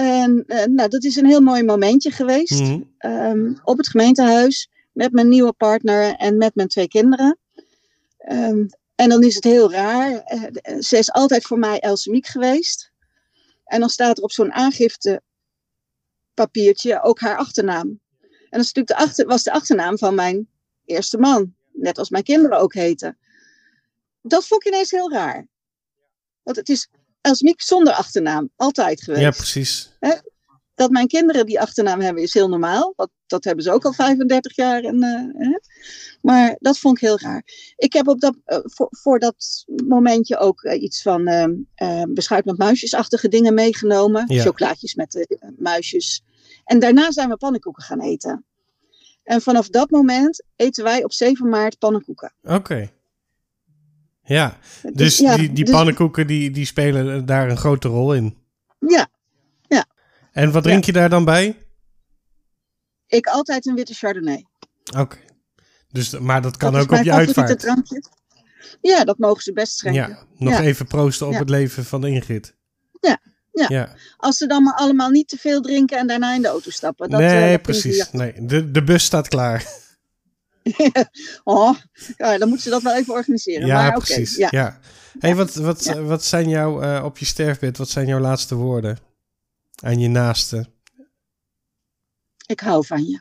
En 0.00 0.44
uh, 0.46 0.64
nou, 0.64 0.88
dat 0.88 1.04
is 1.04 1.16
een 1.16 1.26
heel 1.26 1.40
mooi 1.40 1.62
momentje 1.62 2.10
geweest. 2.10 2.60
Mm-hmm. 2.60 2.94
Um, 2.98 3.60
op 3.64 3.76
het 3.76 3.88
gemeentehuis. 3.88 4.68
Met 4.92 5.12
mijn 5.12 5.28
nieuwe 5.28 5.52
partner 5.52 6.16
en 6.16 6.36
met 6.36 6.54
mijn 6.54 6.68
twee 6.68 6.88
kinderen. 6.88 7.38
Um, 8.30 8.68
en 8.94 9.08
dan 9.08 9.22
is 9.22 9.34
het 9.34 9.44
heel 9.44 9.72
raar. 9.72 10.10
Uh, 10.10 10.44
ze 10.80 10.98
is 10.98 11.12
altijd 11.12 11.46
voor 11.46 11.58
mij 11.58 11.78
Elsemiek 11.78 12.26
geweest. 12.26 12.92
En 13.64 13.80
dan 13.80 13.88
staat 13.88 14.18
er 14.18 14.24
op 14.24 14.32
zo'n 14.32 14.52
aangiftepapiertje 14.52 17.02
ook 17.02 17.20
haar 17.20 17.36
achternaam. 17.36 18.00
En 18.20 18.28
dat 18.50 18.60
is 18.60 18.72
natuurlijk 18.72 18.88
de 18.88 18.96
achter, 18.96 19.26
was 19.26 19.42
de 19.42 19.52
achternaam 19.52 19.98
van 19.98 20.14
mijn 20.14 20.48
eerste 20.84 21.18
man. 21.18 21.54
Net 21.72 21.98
als 21.98 22.10
mijn 22.10 22.24
kinderen 22.24 22.58
ook 22.58 22.74
heten. 22.74 23.18
Dat 24.22 24.46
vond 24.46 24.66
ik 24.66 24.72
ineens 24.72 24.90
heel 24.90 25.12
raar. 25.12 25.48
Want 26.42 26.56
het 26.56 26.68
is 26.68 26.88
Elsmiek 27.20 27.60
zonder 27.60 27.92
achternaam, 27.92 28.50
altijd 28.56 29.02
geweest. 29.02 29.22
Ja, 29.22 29.30
precies. 29.30 29.90
Dat 30.74 30.90
mijn 30.90 31.06
kinderen 31.06 31.46
die 31.46 31.60
achternaam 31.60 32.00
hebben 32.00 32.22
is 32.22 32.34
heel 32.34 32.48
normaal. 32.48 32.92
Want 32.96 33.10
dat 33.26 33.44
hebben 33.44 33.64
ze 33.64 33.72
ook 33.72 33.84
al 33.84 33.92
35 33.92 34.56
jaar. 34.56 34.82
En, 34.82 35.02
eh, 35.02 35.48
hè. 35.48 35.58
Maar 36.22 36.56
dat 36.58 36.78
vond 36.78 36.96
ik 36.96 37.02
heel 37.02 37.18
raar. 37.18 37.42
Ik 37.76 37.92
heb 37.92 38.08
op 38.08 38.20
dat, 38.20 38.36
eh, 38.44 38.58
voor, 38.62 38.88
voor 38.90 39.18
dat 39.18 39.64
momentje 39.86 40.38
ook 40.38 40.62
eh, 40.62 40.82
iets 40.82 41.02
van 41.02 41.24
beschuit 42.08 42.44
met 42.44 42.58
muisjesachtige 42.58 43.28
dingen 43.28 43.54
meegenomen. 43.54 44.24
Ja. 44.26 44.42
Chocolaatjes 44.42 44.94
met 44.94 45.38
muisjes. 45.56 46.22
En 46.64 46.78
daarna 46.78 47.12
zijn 47.12 47.28
we 47.28 47.36
pannenkoeken 47.36 47.82
gaan 47.82 48.00
eten. 48.00 48.44
En 49.22 49.40
vanaf 49.40 49.68
dat 49.68 49.90
moment 49.90 50.44
eten 50.56 50.84
wij 50.84 51.04
op 51.04 51.12
7 51.12 51.48
maart 51.48 51.78
pannenkoeken. 51.78 52.34
Oké. 52.42 52.90
Ja, 54.34 54.58
dus 54.92 55.18
ja, 55.18 55.36
die, 55.36 55.52
die 55.52 55.64
dus- 55.64 55.74
pannenkoeken 55.74 56.26
die, 56.26 56.50
die 56.50 56.64
spelen 56.64 57.26
daar 57.26 57.50
een 57.50 57.56
grote 57.56 57.88
rol 57.88 58.14
in. 58.14 58.36
Ja, 58.78 59.08
En 60.32 60.52
wat 60.52 60.62
drink 60.62 60.84
je 60.84 60.92
daar 60.92 61.08
dan 61.08 61.24
bij? 61.24 61.66
ik 63.06 63.26
altijd 63.26 63.66
een 63.66 63.74
witte 63.74 63.94
chardonnay. 63.94 64.46
Oké. 64.98 65.16
Dus, 65.88 66.18
maar 66.18 66.42
dat 66.42 66.56
kan 66.56 66.72
dat 66.72 66.82
ook 66.82 66.90
op 66.98 67.04
je 67.04 67.12
uitvaart. 67.12 67.58
drankje. 67.58 68.02
Ja, 68.80 69.04
dat 69.04 69.18
mogen 69.18 69.42
ze 69.42 69.52
best 69.52 69.78
schenken. 69.78 70.08
Ja, 70.08 70.24
nog 70.36 70.52
Ja. 70.52 70.60
even 70.60 70.86
proosten 70.86 71.26
op 71.26 71.32
Ja. 71.32 71.38
het 71.38 71.48
leven 71.48 71.84
van 71.84 72.06
Ingrid. 72.06 72.54
Ja, 73.00 73.18
ja. 73.52 73.66
ja. 73.68 73.94
Als 74.16 74.36
ze 74.36 74.46
dan 74.46 74.62
maar 74.62 74.74
allemaal 74.74 75.10
niet 75.10 75.28
te 75.28 75.36
veel 75.36 75.60
drinken 75.60 75.98
en 75.98 76.06
daarna 76.06 76.34
in 76.34 76.42
de 76.42 76.48
auto 76.48 76.70
stappen. 76.70 77.10
Dat, 77.10 77.20
eh, 77.20 77.26
nee, 77.26 77.50
dat 77.52 77.62
precies. 77.62 78.10
Nee, 78.10 78.32
de, 78.46 78.70
de 78.70 78.84
bus 78.84 79.04
staat 79.04 79.28
klaar. 79.28 79.64
Oh, 81.44 81.76
ja, 82.16 82.38
dan 82.38 82.48
moeten 82.48 82.60
ze 82.64 82.70
dat 82.70 82.82
wel 82.82 82.94
even 82.94 83.14
organiseren. 83.14 83.66
ja, 83.66 83.82
maar 83.82 83.98
precies. 83.98 84.36
ja. 84.36 84.48
Ja. 84.50 84.80
Hey, 85.18 85.34
wat, 85.34 85.54
wat, 85.54 85.84
Ja. 85.84 86.02
wat 86.02 86.24
zijn 86.24 86.48
jouw, 86.48 86.80
eh, 86.82 87.04
op 87.04 87.18
je 87.18 87.24
sterfbed, 87.24 87.76
wat 87.78 87.88
zijn 87.88 88.06
jouw 88.06 88.18
laatste 88.20 88.54
woorden 88.54 88.98
aan 89.82 89.98
je 89.98 90.08
naaste? 90.08 90.66
Ik 92.46 92.60
hou 92.60 92.86
van 92.86 93.04
je. 93.04 93.20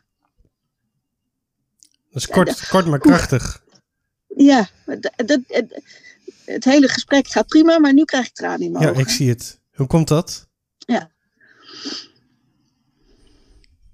Dat 2.12 2.22
is 2.22 2.28
kort, 2.28 2.68
kort 2.68 2.86
maar 2.86 3.00
krachtig. 3.00 3.64
Ja, 4.36 4.70
het, 4.86 5.40
het 6.46 6.64
hele 6.64 6.88
gesprek 6.88 7.28
gaat 7.28 7.48
prima, 7.48 7.80
maar 7.80 7.94
nu 7.94 8.06
krijg 8.06 8.28
ik 8.28 8.34
tranen 8.34 8.62
in 8.62 8.72
mijn 8.72 8.84
Ja, 8.84 8.90
ogen. 8.90 9.02
ik 9.02 9.10
zie 9.10 9.30
het. 9.30 9.60
Hoe 9.74 9.88
komt 9.88 10.08
dat? 10.08 10.48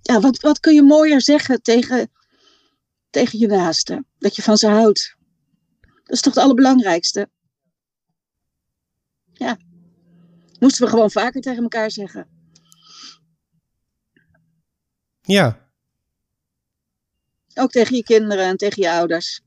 Ja, 0.02 0.20
wat, 0.20 0.40
wat 0.40 0.60
kun 0.60 0.74
je 0.74 0.84
mooier 0.84 1.22
zeggen 1.22 1.62
tegen, 1.62 2.12
tegen 3.16 3.40
je 3.40 3.48
naaste? 3.48 4.06
Dat 4.18 4.36
je 4.36 4.42
van 4.42 4.58
ze 4.58 4.68
houdt. 4.68 5.16
Dat 5.82 6.16
is 6.16 6.22
toch 6.22 6.34
het 6.34 6.44
allerbelangrijkste? 6.44 7.30
Ja. 9.34 9.58
Moesten 10.60 10.84
we 10.84 10.90
gewoon 10.90 11.12
vaker 11.12 11.42
tegen 11.42 11.64
elkaar 11.64 11.92
zeggen. 11.92 12.28
Ja, 15.22 15.70
Ook 17.54 17.72
tegen 17.72 17.96
je 17.96 18.04
kinderen 18.04 18.46
en 18.46 18.58
tegen 18.58 18.82
je 18.82 18.92
ouders. 18.92 19.42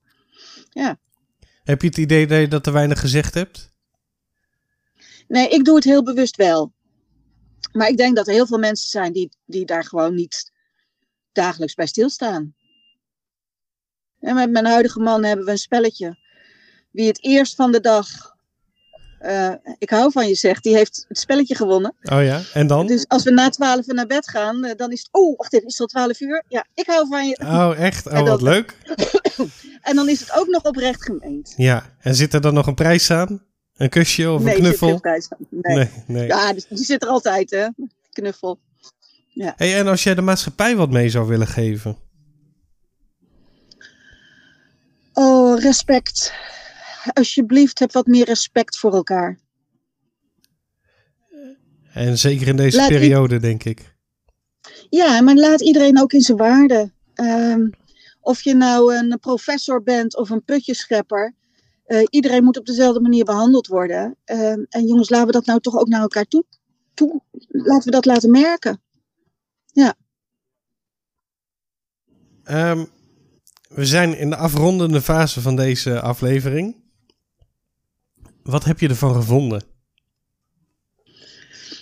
heb 1.64 1.83
je 1.83 1.88
het 1.88 1.96
idee 1.96 2.26
dat 2.26 2.40
je 2.40 2.48
dat 2.48 2.64
te 2.64 2.70
weinig 2.70 3.00
gezegd 3.00 3.35
hebt? 3.35 3.72
Nee, 5.26 5.48
ik 5.48 5.64
doe 5.64 5.74
het 5.74 5.85
heel 5.85 6.02
bewust 6.02 6.37
wel. 6.37 6.72
Maar 7.72 7.88
ik 7.88 7.96
denk 7.96 8.16
dat 8.16 8.26
er 8.26 8.33
heel 8.33 8.46
veel 8.46 8.59
mensen 8.59 8.90
zijn 8.90 9.12
die, 9.12 9.28
die 9.44 9.64
daar 9.66 9.85
gewoon 9.85 10.14
niet 10.14 10.52
dagelijks 11.33 11.74
bij 11.74 11.87
stilstaan. 11.87 12.57
En 14.20 14.35
met 14.35 14.50
mijn 14.50 14.66
huidige 14.66 15.00
man 15.00 15.24
hebben 15.24 15.44
we 15.44 15.50
een 15.50 15.59
spelletje. 15.59 16.16
Wie 16.90 17.07
het 17.07 17.24
eerst 17.24 17.54
van 17.54 17.72
de 17.72 17.81
dag, 17.81 18.07
eh, 19.18 19.52
ik 19.78 19.90
hou 19.90 20.12
van 20.12 20.28
je 20.28 20.35
zegt, 20.35 20.62
die 20.62 20.76
heeft 20.76 21.04
het 21.09 21.18
spelletje 21.18 21.54
gewonnen. 21.54 21.94
Oh 22.02 22.24
ja, 22.24 22.40
en 22.52 22.66
dan? 22.66 22.87
Dus 22.87 23.09
als 23.09 23.22
we 23.22 23.31
na 23.31 23.48
twaalf 23.48 23.87
naar 23.87 24.07
bed 24.07 24.28
gaan, 24.28 24.64
eh, 24.64 24.76
dan 24.76 24.92
is 24.92 24.98
het, 24.98 25.09
oh 25.11 25.37
wacht 25.37 25.54
even, 25.54 25.66
is 25.66 25.78
het 25.78 25.81
al 25.81 25.87
twaalf 25.87 26.20
uur? 26.20 26.44
Ja, 26.48 26.66
ik 26.74 26.87
hou 26.87 27.07
van 27.09 27.28
je. 27.28 27.38
Oh, 27.40 27.72
echt? 27.78 28.07
Oh, 28.07 28.22
wat 28.22 28.42
leuk. 28.42 28.76
En 29.83 29.96
dan 29.96 30.09
is 30.09 30.20
het 30.20 30.33
ook 30.33 30.46
nog 30.46 30.62
oprecht 30.62 31.04
gemeend. 31.04 31.54
Ja, 31.57 31.96
en 31.98 32.14
zit 32.14 32.35
er 32.35 32.40
dan 32.40 32.54
nog 32.54 32.66
een 32.66 32.74
prijs 32.74 33.11
aan? 33.11 33.42
Een 33.76 33.88
kusje 33.88 34.31
of 34.31 34.42
nee, 34.42 34.57
een 34.57 34.64
er 34.64 34.66
zit 34.66 34.78
geen 34.78 34.88
knuffel? 34.88 35.00
prijs 35.00 35.28
aan. 35.31 35.46
Nee. 35.50 35.76
Nee, 35.76 35.90
nee. 36.07 36.26
Ja, 36.26 36.52
dus 36.52 36.66
die 36.68 36.85
zit 36.85 37.02
er 37.02 37.09
altijd, 37.09 37.50
hè? 37.50 37.66
Knuffel. 38.12 38.59
Hey, 39.35 39.78
en 39.78 39.87
als 39.87 40.02
jij 40.02 40.14
de 40.14 40.20
maatschappij 40.20 40.76
wat 40.76 40.90
mee 40.90 41.09
zou 41.09 41.26
willen 41.26 41.46
geven? 41.46 41.96
Oh, 45.12 45.48
respect. 45.59 46.33
Alsjeblieft, 47.12 47.79
heb 47.79 47.92
wat 47.92 48.07
meer 48.07 48.25
respect 48.25 48.79
voor 48.79 48.94
elkaar. 48.94 49.38
En 51.92 52.18
zeker 52.18 52.49
in 52.49 52.57
deze 52.57 52.77
Laat 52.77 52.88
periode, 52.88 53.38
denk 53.38 53.64
ik. 53.64 53.97
Ja, 54.90 55.21
maar 55.21 55.35
laat 55.35 55.61
iedereen 55.61 56.01
ook 56.01 56.12
in 56.12 56.21
zijn 56.21 56.38
waarde. 56.38 56.92
Ehm, 57.14 57.68
of 58.21 58.42
je 58.42 58.55
nou 58.55 58.94
een 58.94 59.18
professor 59.21 59.83
bent 59.83 60.16
of 60.16 60.31
een 60.31 60.44
putjeschepper. 60.44 61.37
eh, 61.85 62.07
iedereen 62.11 62.44
moet 62.44 62.59
op 62.59 62.66
dezelfde 62.66 63.01
manier 63.01 63.25
behandeld 63.25 63.66
worden. 63.66 64.16
Ehm, 64.25 64.64
en 64.68 64.87
jongens, 64.87 65.11
laten 65.11 65.27
we 65.27 65.33
dat 65.33 65.47
nou 65.47 65.61
toch 65.61 65.77
ook 65.77 65.88
naar 65.88 66.01
elkaar 66.01 66.25
toe. 66.25 66.44
toe 66.94 67.21
laten 67.49 67.85
we 67.85 67.90
dat 67.90 68.05
laten 68.05 68.31
merken. 68.31 68.83
Ehm, 72.49 72.85
we 73.68 73.87
zijn 73.87 74.18
in 74.18 74.31
de 74.31 74.37
afrondende 74.37 75.02
fase 75.02 75.40
van 75.40 75.57
deze 75.57 76.00
aflevering. 76.00 76.76
Wat 78.42 78.64
heb 78.64 78.81
je 78.81 78.88
ervan 78.88 79.14
gevonden? 79.14 79.62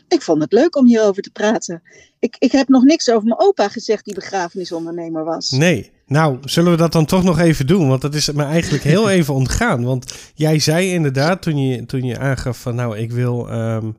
Ik 0.09 0.23
vond 0.23 0.43
het 0.43 0.53
leuk 0.53 0.77
om 0.77 0.87
hierover 0.87 1.23
te 1.23 1.31
praten. 1.31 1.83
Ik, 2.19 2.37
ik 2.39 2.53
heb 2.53 2.69
nog 2.69 2.83
niks 2.85 3.11
over 3.11 3.29
mijn 3.29 3.41
opa 3.41 3.69
gezegd, 3.69 4.05
die 4.05 4.15
begrafenisondernemer 4.15 5.25
was. 5.25 5.51
Nee. 5.51 5.93
Nou, 6.07 6.39
zullen 6.41 6.71
we 6.71 6.77
dat 6.77 6.93
dan 6.93 7.05
toch 7.07 7.23
nog 7.23 7.39
even 7.39 7.67
doen? 7.67 7.89
Want 7.89 8.03
dat 8.03 8.15
is 8.15 8.33
me 8.33 8.43
eigenlijk 8.45 8.85
heel 8.85 9.11
even 9.17 9.35
ontgaan. 9.35 9.85
Want 9.85 10.15
jij 10.35 10.59
zei 10.59 10.93
inderdaad 10.93 11.43
toen 11.43 11.59
je, 11.59 11.87
toen 11.87 12.03
je 12.03 12.19
aangaf 12.19 12.61
van 12.61 12.75
nou, 12.75 12.99
ik 12.99 13.13
wil, 13.13 13.51
ehm, 13.51 13.91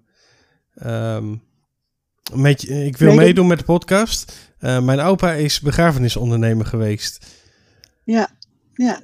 ehm, 0.74 1.36
met, 2.34 2.70
ik 2.70 2.98
wil 2.98 3.08
Meedoen. 3.08 3.16
meedoen 3.16 3.48
met 3.48 3.60
de 3.60 3.66
podcast. 3.66 4.34
Eh, 4.60 4.80
mijn 4.80 5.00
opa 5.00 5.34
is 5.34 5.60
begrafenisondernemer 5.60 6.66
geweest. 6.66 7.26
Ja, 8.08 8.30
ja. 8.74 9.02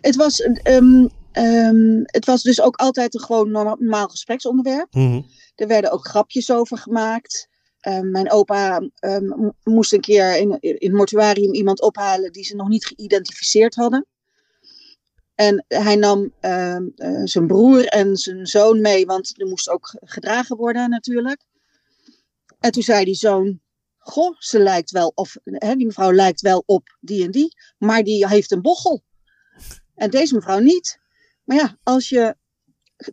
Het 0.00 0.16
was, 0.16 0.40
ehm, 0.40 1.06
ehm, 1.32 2.02
het 2.02 2.24
was 2.24 2.42
dus 2.42 2.60
ook 2.60 2.76
altijd 2.76 3.14
een 3.14 3.20
gewoon 3.20 3.50
normaal 3.50 4.08
gespreksonderwerp. 4.08 4.94
Mhm. 4.94 5.22
Er 5.54 5.66
werden 5.66 5.90
ook 5.90 6.06
grapjes 6.06 6.50
over 6.50 6.78
gemaakt. 6.78 7.48
Ehm, 7.80 8.10
mijn 8.10 8.30
opa 8.30 8.80
mo- 9.20 9.54
moest 9.64 9.92
een 9.92 10.00
keer 10.00 10.36
in, 10.36 10.60
in 10.60 10.76
het 10.78 10.92
mortuarium 10.92 11.54
iemand 11.54 11.80
ophalen 11.80 12.32
die 12.32 12.44
ze 12.44 12.56
nog 12.56 12.68
niet 12.68 12.86
geïdentificeerd 12.86 13.74
hadden. 13.74 14.06
En 15.34 15.64
hij 15.68 15.96
nam 15.96 16.32
eh, 16.40 16.76
zijn 17.24 17.46
broer 17.46 17.86
en 17.86 18.16
zijn 18.16 18.46
zoon 18.46 18.80
mee, 18.80 19.06
want 19.06 19.40
er 19.40 19.46
moest 19.46 19.68
ook 19.68 19.94
gedragen 20.00 20.56
worden 20.56 20.90
natuurlijk. 20.90 21.44
En 22.60 22.70
toen 22.70 22.82
zei 22.82 23.04
die 23.04 23.14
zoon, 23.14 23.60
goh, 24.04 24.36
ze 24.38 24.58
lijkt 24.58 24.90
wel, 24.90 25.12
of 25.14 25.36
hè, 25.44 25.74
die 25.76 25.86
mevrouw 25.86 26.12
lijkt 26.12 26.40
wel 26.40 26.62
op 26.66 26.96
die 27.00 27.24
en 27.24 27.30
die, 27.30 27.56
maar 27.78 28.02
die 28.02 28.28
heeft 28.28 28.50
een 28.50 28.62
bochel. 28.62 29.02
En 29.94 30.10
deze 30.10 30.34
mevrouw 30.34 30.58
niet. 30.58 30.98
Maar 31.44 31.56
ja, 31.56 31.78
als 31.82 32.08
je 32.08 32.36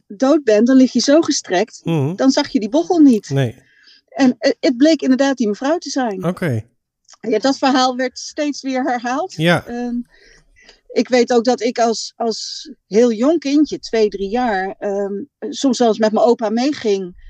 dood 0.07 0.43
bent, 0.43 0.67
dan 0.67 0.75
lig 0.75 0.93
je 0.93 0.99
zo 0.99 1.21
gestrekt, 1.21 1.81
Mhm. 1.83 2.15
dan 2.15 2.31
zag 2.31 2.47
je 2.49 2.59
die 2.59 2.69
bochel 2.69 2.99
niet. 2.99 3.29
Nee, 3.29 3.63
En 4.07 4.35
eh, 4.37 4.51
het 4.59 4.77
bleek 4.77 5.01
inderdaad 5.01 5.37
die 5.37 5.47
mevrouw 5.47 5.77
te 5.77 5.89
zijn. 5.89 6.25
oké. 6.25 6.65
Ja, 7.21 7.39
dat 7.39 7.57
verhaal 7.57 7.95
werd 7.95 8.19
steeds 8.19 8.61
weer 8.61 8.83
herhaald. 8.83 9.33
Ja, 9.33 9.65
Ehm, 9.65 9.95
ik 10.87 11.07
weet 11.09 11.33
ook 11.33 11.43
dat 11.43 11.61
ik 11.61 11.79
als, 11.79 12.13
als 12.15 12.71
heel 12.87 13.11
jong 13.11 13.39
kindje, 13.39 13.79
twee, 13.79 14.07
drie 14.09 14.29
jaar, 14.29 14.75
ehm, 14.79 15.13
soms 15.39 15.77
zelfs 15.77 15.97
met 15.99 16.11
mijn 16.11 16.25
opa 16.25 16.49
meeging 16.49 17.20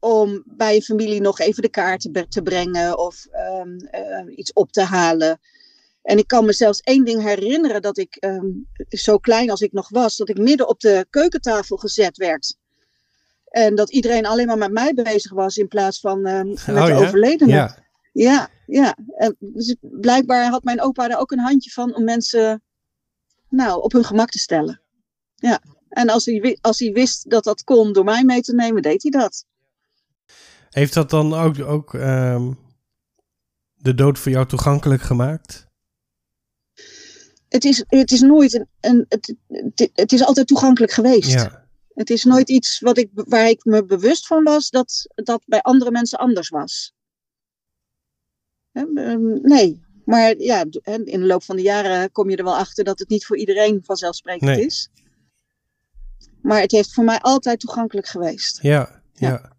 om 0.00 0.42
bij 0.46 0.74
een 0.74 0.82
familie 0.82 1.20
nog 1.20 1.38
even 1.38 1.62
de 1.62 1.68
kaart 1.68 2.08
te, 2.28 2.42
brengen 2.42 2.98
of 2.98 3.26
ehm, 3.30 3.76
eh, 3.78 4.36
iets 4.36 4.52
op 4.52 4.72
te 4.72 4.82
halen. 4.82 5.40
En 6.02 6.18
ik 6.18 6.26
kan 6.26 6.44
me 6.44 6.52
zelfs 6.52 6.80
één 6.80 7.04
ding 7.04 7.22
herinneren 7.22 7.82
dat 7.82 7.98
ik, 7.98 8.16
ehm, 8.16 8.46
zo 8.88 9.18
klein 9.18 9.50
als 9.50 9.60
ik 9.60 9.72
nog 9.72 9.88
was, 9.88 10.16
dat 10.16 10.28
ik 10.28 10.38
midden 10.38 10.68
op 10.68 10.80
de 10.80 11.06
keukentafel 11.10 11.76
gezet 11.76 12.16
werd. 12.16 12.56
En 13.44 13.74
dat 13.74 13.90
iedereen 13.90 14.26
alleen 14.26 14.46
maar 14.46 14.58
met 14.58 14.72
mij 14.72 14.94
bezig 14.94 15.32
was 15.32 15.56
in 15.56 15.68
plaats 15.68 16.00
van 16.00 16.26
ehm, 16.26 16.48
met 16.48 16.68
Oh 16.68 16.84
de 16.84 16.92
ja? 16.92 16.96
overledene. 16.96 17.52
ja. 17.52 17.86
Ja, 18.12 18.48
ja. 18.66 18.96
En 19.16 19.36
dus 19.38 19.76
blijkbaar 19.80 20.50
had 20.50 20.64
mijn 20.64 20.80
opa 20.80 21.08
daar 21.08 21.20
ook 21.20 21.30
een 21.30 21.38
handje 21.38 21.70
van 21.70 21.94
om 21.94 22.04
mensen 22.04 22.62
nou, 23.48 23.82
op 23.82 23.92
hun 23.92 24.04
gemak 24.04 24.30
te 24.30 24.38
stellen. 24.38 24.80
Ja. 25.34 25.62
En 25.88 26.08
als 26.08 26.24
hij, 26.24 26.58
als 26.60 26.78
hij 26.78 26.92
wist 26.92 27.30
dat 27.30 27.44
dat 27.44 27.64
kon 27.64 27.92
door 27.92 28.04
mij 28.04 28.24
mee 28.24 28.40
te 28.40 28.54
nemen, 28.54 28.82
deed 28.82 29.02
hij 29.02 29.10
dat. 29.10 29.44
Heeft 30.70 30.94
dat 30.94 31.10
dan 31.10 31.34
ook, 31.34 31.60
ook 31.60 31.94
ehm, 31.94 32.52
de 33.74 33.94
dood 33.94 34.18
voor 34.18 34.32
jou 34.32 34.46
toegankelijk 34.46 35.02
gemaakt? 35.02 35.66
Het 37.48 37.64
is, 37.64 37.84
het 37.86 38.10
is 38.10 38.20
nooit 38.20 38.54
een. 38.54 38.68
een 38.80 39.04
het, 39.08 39.34
het, 39.48 39.90
het 39.94 40.12
is 40.12 40.24
altijd 40.24 40.46
toegankelijk 40.46 40.92
geweest. 40.92 41.32
Ja. 41.32 41.66
Het 41.94 42.10
is 42.10 42.24
nooit 42.24 42.48
iets 42.48 42.80
wat 42.80 42.98
ik, 42.98 43.10
waar 43.12 43.48
ik 43.48 43.64
me 43.64 43.84
bewust 43.84 44.26
van 44.26 44.44
was 44.44 44.70
dat 44.70 45.06
dat 45.14 45.42
bij 45.46 45.60
andere 45.60 45.90
mensen 45.90 46.18
anders 46.18 46.48
was. 46.48 46.92
Ehm, 48.72 49.40
nee, 49.42 49.84
maar 50.04 50.38
ja, 50.38 50.64
in 50.84 51.04
de 51.20 51.26
loop 51.26 51.42
van 51.42 51.56
de 51.56 51.62
jaren 51.62 52.12
kom 52.12 52.30
je 52.30 52.36
er 52.36 52.44
wel 52.44 52.56
achter 52.56 52.84
dat 52.84 52.98
het 52.98 53.08
niet 53.08 53.26
voor 53.26 53.36
iedereen 53.36 53.80
vanzelfsprekend 53.84 54.50
nee. 54.50 54.64
is. 54.64 54.90
Maar 56.42 56.60
het 56.60 56.70
heeft 56.70 56.94
voor 56.94 57.04
mij 57.04 57.18
altijd 57.18 57.60
toegankelijk 57.60 58.06
geweest. 58.06 58.62
Ja, 58.62 59.02
ja. 59.12 59.28
ja. 59.28 59.57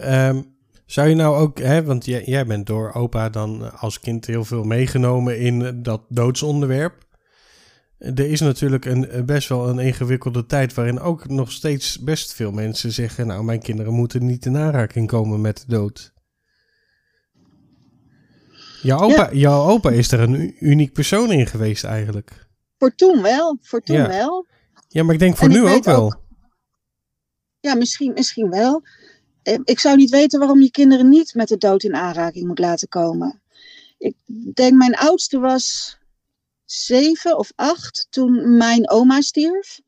Um, 0.00 0.56
zou 0.86 1.08
je 1.08 1.14
nou 1.14 1.36
ook, 1.36 1.58
hè, 1.58 1.84
want 1.84 2.04
jij, 2.04 2.24
jij 2.24 2.46
bent 2.46 2.66
door 2.66 2.92
opa 2.92 3.28
dan 3.28 3.78
als 3.78 4.00
kind 4.00 4.26
heel 4.26 4.44
veel 4.44 4.62
meegenomen 4.64 5.38
in 5.38 5.82
dat 5.82 6.02
doodsonderwerp. 6.08 7.04
Er 7.98 8.30
is 8.30 8.40
natuurlijk 8.40 8.84
een, 8.84 9.26
best 9.26 9.48
wel 9.48 9.68
een 9.68 9.78
ingewikkelde 9.78 10.46
tijd 10.46 10.74
waarin 10.74 11.00
ook 11.00 11.28
nog 11.28 11.52
steeds 11.52 11.98
best 11.98 12.34
veel 12.34 12.52
mensen 12.52 12.92
zeggen: 12.92 13.26
Nou, 13.26 13.44
mijn 13.44 13.62
kinderen 13.62 13.92
moeten 13.92 14.26
niet 14.26 14.46
in 14.46 14.56
aanraking 14.56 15.08
komen 15.08 15.40
met 15.40 15.56
de 15.56 15.64
dood. 15.66 16.14
Jouw 18.82 19.00
opa, 19.00 19.32
jouw 19.32 19.68
opa 19.68 19.90
is 19.90 20.12
er 20.12 20.20
een 20.20 20.56
uniek 20.60 20.92
persoon 20.92 21.32
in 21.32 21.46
geweest 21.46 21.84
eigenlijk. 21.84 22.46
Voor 22.78 22.94
toen 22.94 23.22
wel, 23.22 23.58
voor 23.60 23.80
toen 23.80 23.96
ja. 23.96 24.08
wel. 24.08 24.46
Ja, 24.88 25.02
maar 25.02 25.14
ik 25.14 25.20
denk 25.20 25.36
voor 25.36 25.48
nu 25.48 25.66
ook 25.66 25.84
wel. 25.84 26.14
ja, 27.60 27.74
misschien, 27.74 28.12
misschien 28.12 28.50
wel. 28.50 28.82
Eh, 29.46 29.58
ik 29.64 29.80
zou 29.80 29.96
niet 29.96 30.10
weten 30.10 30.38
waarom 30.38 30.62
je 30.62 30.70
kinderen 30.70 31.08
niet 31.08 31.34
met 31.34 31.48
de 31.48 31.56
dood 31.56 31.82
in 31.82 31.94
aanraking 31.94 32.46
moet 32.46 32.58
laten 32.58 32.88
komen. 32.88 33.42
Ik 33.98 34.14
denk, 34.54 34.74
mijn 34.74 34.94
oudste 34.94 35.38
was 35.38 35.96
zeven 36.64 37.38
of 37.38 37.52
acht 37.54 38.06
toen 38.10 38.56
mijn 38.56 38.90
oma 38.90 39.20
stierf. 39.20 39.80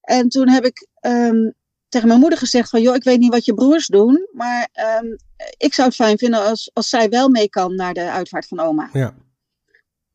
En 0.00 0.28
toen 0.28 0.48
heb 0.48 0.64
ik 0.64 0.88
um, 1.00 1.54
tegen 1.88 2.08
mijn 2.08 2.20
moeder 2.20 2.38
gezegd 2.38 2.70
van, 2.70 2.82
joh, 2.82 2.94
ik 2.94 3.04
weet 3.04 3.18
niet 3.18 3.32
wat 3.32 3.44
je 3.44 3.54
broers 3.54 3.86
doen, 3.86 4.28
maar 4.32 4.68
um, 5.02 5.16
ik 5.56 5.74
zou 5.74 5.88
het 5.88 5.96
fijn 5.96 6.18
vinden 6.18 6.44
als, 6.44 6.70
als 6.72 6.88
zij 6.88 7.08
wel 7.08 7.28
mee 7.28 7.48
kan 7.48 7.74
naar 7.74 7.94
de 7.94 8.10
uitvaart 8.10 8.46
van 8.46 8.60
oma. 8.60 8.90
Ja. 8.92 9.14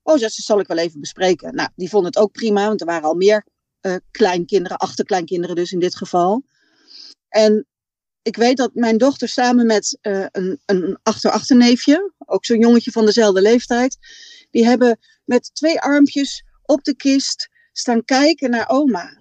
Oh, 0.03 0.19
dat 0.19 0.31
zal 0.31 0.59
ik 0.59 0.67
wel 0.67 0.77
even 0.77 0.99
bespreken. 0.99 1.55
Nou, 1.55 1.69
die 1.75 1.89
vonden 1.89 2.11
het 2.11 2.21
ook 2.21 2.31
prima, 2.31 2.67
want 2.67 2.79
er 2.79 2.87
waren 2.87 3.07
al 3.07 3.15
meer 3.15 3.45
uh, 3.81 3.95
kleinkinderen, 4.11 4.77
achterkleinkinderen 4.77 5.55
dus 5.55 5.71
in 5.71 5.79
dit 5.79 5.95
geval. 5.95 6.43
En 7.29 7.65
ik 8.21 8.35
weet 8.35 8.57
dat 8.57 8.73
mijn 8.73 8.97
dochter 8.97 9.27
samen 9.27 9.65
met 9.65 9.97
uh, 10.01 10.25
een, 10.31 10.59
een 10.65 10.99
achter-achterneefje, 11.03 12.13
ook 12.25 12.45
zo'n 12.45 12.59
jongetje 12.59 12.91
van 12.91 13.05
dezelfde 13.05 13.41
leeftijd, 13.41 13.97
die 14.51 14.65
hebben 14.65 14.99
met 15.25 15.49
twee 15.53 15.79
armpjes 15.79 16.43
op 16.65 16.83
de 16.83 16.95
kist 16.95 17.49
staan 17.71 18.05
kijken 18.05 18.49
naar 18.49 18.69
oma. 18.69 19.19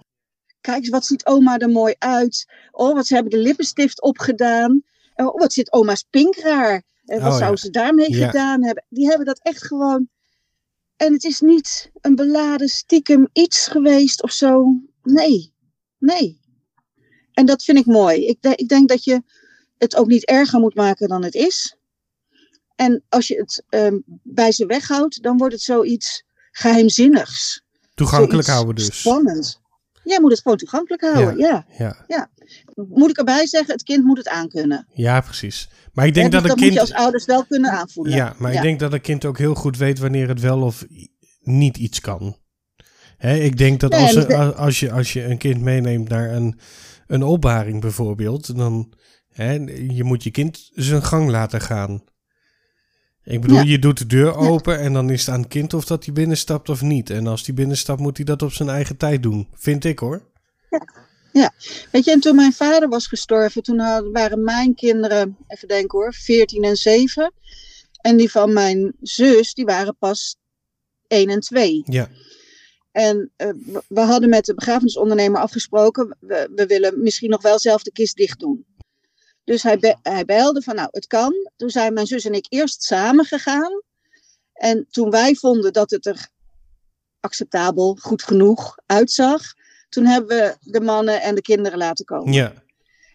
Kijk 0.61 0.79
eens, 0.79 0.89
wat 0.89 1.07
ziet 1.07 1.27
oma 1.27 1.59
er 1.59 1.71
mooi 1.71 1.95
uit. 1.99 2.47
Oh, 2.71 2.95
wat 2.95 3.07
ze 3.07 3.15
hebben 3.15 3.33
de 3.33 3.39
lippenstift 3.39 4.03
opgedaan. 4.03 4.83
Oh, 5.15 5.39
wat 5.39 5.53
zit 5.53 5.73
oma's 5.73 6.05
pink 6.11 6.37
raar. 6.37 6.83
En 7.05 7.21
wat 7.21 7.33
oh, 7.33 7.39
zou 7.39 7.51
ja. 7.51 7.57
ze 7.57 7.71
daarmee 7.71 8.17
ja. 8.17 8.27
gedaan 8.27 8.65
hebben? 8.65 8.85
Die 8.89 9.09
hebben 9.09 9.27
dat 9.27 9.41
echt 9.43 9.67
gewoon. 9.67 10.09
En 10.97 11.13
het 11.13 11.25
is 11.25 11.41
niet 11.41 11.91
een 12.01 12.15
beladen 12.15 12.69
stiekem 12.69 13.29
iets 13.33 13.67
geweest 13.69 14.23
of 14.23 14.33
zo. 14.33 14.81
Nee, 15.03 15.55
nee. 15.99 16.41
En 17.41 17.47
dat 17.47 17.65
vind 17.65 17.79
ik 17.79 17.87
mooi. 17.87 18.27
Ik, 18.27 18.37
de, 18.41 18.53
ik 18.55 18.69
denk 18.69 18.89
dat 18.89 19.05
je 19.05 19.23
het 19.79 19.97
ook 19.97 20.07
niet 20.07 20.25
erger 20.25 20.61
moet 20.61 20.75
maken 20.75 21.09
dan 21.09 21.25
het 21.25 21.35
is. 21.35 21.77
En 22.75 23.05
als 23.09 23.29
je 23.29 23.37
het 23.37 23.65
um, 23.69 24.03
bij 24.23 24.53
ze 24.53 24.67
weghoudt, 24.67 25.23
dan 25.23 25.37
wordt 25.37 25.55
het 25.55 25.63
zoiets 25.63 26.25
geheimzinnigs. 26.51 27.63
Toegankelijk 27.95 28.33
zoiets 28.33 28.49
houden 28.49 28.75
dus. 28.75 29.01
Spannend. 29.01 29.61
Jij 30.05 30.21
moet 30.21 30.31
het 30.31 30.41
gewoon 30.41 30.57
toegankelijk 30.57 31.03
houden, 31.03 31.39
ja. 31.39 31.67
Ja. 31.79 32.05
ja. 32.09 32.31
Moet 32.75 33.11
ik 33.11 33.19
erbij 33.19 33.47
zeggen, 33.47 33.73
het 33.73 33.83
kind 33.83 34.05
moet 34.05 34.19
het 34.19 34.29
aankunnen. 34.29 34.87
Ja, 34.95 35.21
precies. 35.21 35.69
Maar 35.93 36.07
ik 36.07 36.15
denk 36.15 36.33
dat 36.33 36.43
dus 36.43 36.51
een 36.51 36.57
dat 36.57 36.67
kind... 36.67 36.79
moet 36.79 36.89
je 36.89 36.95
als 36.95 37.05
ouders 37.05 37.25
wel 37.25 37.45
kunnen 37.45 37.71
aanvoelen. 37.71 38.15
Ja, 38.15 38.35
maar 38.39 38.53
ik 38.53 38.63
denk 38.63 38.81
dat 38.81 38.93
een 38.93 39.01
kind 39.01 39.25
ook 39.25 39.39
heel 39.39 39.55
goed 39.55 39.77
weet 39.77 39.99
wanneer 39.99 40.29
het 40.29 40.41
wel 40.41 40.63
of 40.63 40.87
niet 41.41 41.77
iets 41.77 42.01
kan. 42.01 42.37
Hè, 43.17 43.35
ik 43.35 43.59
denk 43.59 43.81
dat 43.81 43.95
als, 43.95 44.15
er, 44.15 44.55
als, 44.55 44.81
je, 44.81 44.93
als 44.93 45.13
je 45.13 45.25
een 45.25 45.39
kind 45.39 45.61
meeneemt 45.61 46.09
naar 46.09 46.31
een, 46.31 46.59
een 47.11 47.23
opbaring 47.23 47.81
bijvoorbeeld, 47.81 48.57
dan 48.57 48.93
hè, 49.33 49.53
je 49.89 50.05
moet 50.05 50.23
je 50.23 50.31
kind 50.31 50.71
zijn 50.75 51.05
gang 51.05 51.31
laten 51.31 51.61
gaan. 51.61 52.03
Ik 53.25 53.41
bedoel, 53.41 53.57
ja. 53.57 53.63
je 53.63 53.79
doet 53.79 53.99
de 53.99 54.07
deur 54.07 54.35
open 54.35 54.73
ja. 54.73 54.79
en 54.79 54.93
dan 54.93 55.11
is 55.11 55.21
het 55.27 55.35
aan 55.35 55.41
het 55.41 55.49
kind 55.49 55.75
of 55.75 55.85
dat 55.85 56.05
hij 56.05 56.15
binnenstapt 56.15 56.69
of 56.69 56.83
niet. 56.83 57.11
En 57.11 57.27
als 57.27 57.47
hij 57.47 57.55
binnenstapt, 57.55 58.01
moet 58.01 58.17
hij 58.17 58.27
dat 58.27 58.43
op 58.43 58.53
zijn 58.53 58.69
eigen 58.69 58.97
tijd 58.97 59.23
doen. 59.23 59.49
Vind 59.55 59.85
ik 59.85 59.99
hoor. 59.99 60.23
Ja. 60.71 60.87
ja. 61.33 61.53
Weet 61.93 62.05
je, 62.05 62.11
en 62.11 62.21
toen 62.21 62.37
mijn 62.37 62.53
vader 62.53 62.89
was 62.89 63.07
gestorven, 63.07 63.63
toen 63.63 63.79
hadden, 63.79 64.13
waren 64.13 64.45
mijn 64.45 64.75
kinderen, 64.75 65.37
even 65.47 65.69
denken 65.69 65.99
hoor, 65.99 66.15
14 66.15 66.63
en 66.63 66.77
7. 66.77 67.33
En 68.01 68.17
die 68.17 68.31
van 68.31 68.53
mijn 68.53 68.93
zus, 69.01 69.55
die 69.55 69.65
waren 69.65 69.97
pas 69.99 70.37
1 71.07 71.29
en 71.29 71.41
2. 71.41 71.83
Ja. 71.85 72.09
En 72.93 73.33
uh, 73.37 73.49
we 73.89 74.01
hadden 74.01 74.29
met 74.29 74.45
de 74.45 74.55
begrafenisondernemer 74.55 75.41
afgesproken, 75.41 76.17
we, 76.21 76.51
we 76.55 76.67
willen 76.67 77.03
misschien 77.03 77.31
nog 77.31 77.43
wel 77.43 77.59
zelf 77.59 77.83
de 77.83 77.93
kist 77.93 78.17
dicht 78.17 78.39
doen. 78.39 78.67
Dus 79.45 79.63
hij, 79.63 79.79
be 79.79 79.97
hij 80.03 80.25
belde 80.25 80.63
van, 80.63 80.75
nou, 80.75 80.89
het 80.91 81.07
kan. 81.07 81.35
Toen 81.57 81.71
zijn 81.71 81.93
mijn 81.93 82.07
zus 82.07 82.25
en 82.25 82.35
ik 82.35 82.47
eerst 82.49 82.83
samen 82.83 83.25
gegaan. 83.25 83.83
En 84.53 84.87
toen 84.91 85.11
wij 85.11 85.35
vonden 85.35 85.73
dat 85.73 85.91
het 85.91 86.07
er 86.07 86.29
acceptabel, 87.21 87.99
goed 88.01 88.23
genoeg 88.23 88.77
uitzag, 88.87 89.43
toen 89.89 90.07
hebben 90.07 90.37
we 90.37 90.57
de 90.61 90.81
mannen 90.81 91.23
en 91.23 91.35
de 91.35 91.43
kinderen 91.43 91.79
laten 91.79 92.05
komen. 92.05 92.33
Ja. 92.33 92.53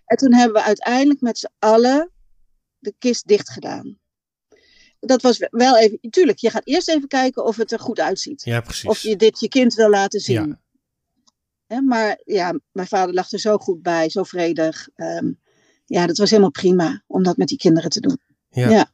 En 0.05 0.17
toen 0.17 0.33
hebben 0.33 0.61
we 0.61 0.67
uiteindelijk 0.67 1.21
met 1.21 1.37
z'n 1.37 1.51
allen 1.59 2.11
de 2.79 2.93
kist 2.99 3.27
dicht 3.27 3.49
gedaan. 3.49 3.99
Dat 5.05 5.21
was 5.21 5.47
wel 5.49 5.77
even, 5.77 5.99
tuurlijk, 6.09 6.37
je 6.37 6.49
gaat 6.49 6.67
eerst 6.67 6.89
even 6.89 7.07
kijken 7.07 7.45
of 7.45 7.55
het 7.55 7.71
er 7.71 7.79
goed 7.79 7.99
uitziet. 7.99 8.43
Ja, 8.43 8.61
precies. 8.61 8.89
Of 8.89 8.99
je 8.99 9.15
dit 9.15 9.39
je 9.39 9.47
kind 9.47 9.73
wil 9.73 9.89
laten 9.89 10.19
zien. 10.19 10.57
Ja. 11.67 11.81
Maar 11.81 12.21
ja, 12.23 12.59
mijn 12.71 12.87
vader 12.87 13.13
lag 13.13 13.31
er 13.31 13.39
zo 13.39 13.57
goed 13.57 13.81
bij, 13.81 14.09
zo 14.09 14.23
vredig. 14.23 14.87
Um, 14.95 15.39
ja, 15.85 16.05
dat 16.07 16.17
was 16.17 16.29
helemaal 16.29 16.51
prima 16.51 17.03
om 17.07 17.23
dat 17.23 17.37
met 17.37 17.47
die 17.47 17.57
kinderen 17.57 17.89
te 17.89 17.99
doen. 17.99 18.19
Ja. 18.49 18.69
ja. 18.69 18.91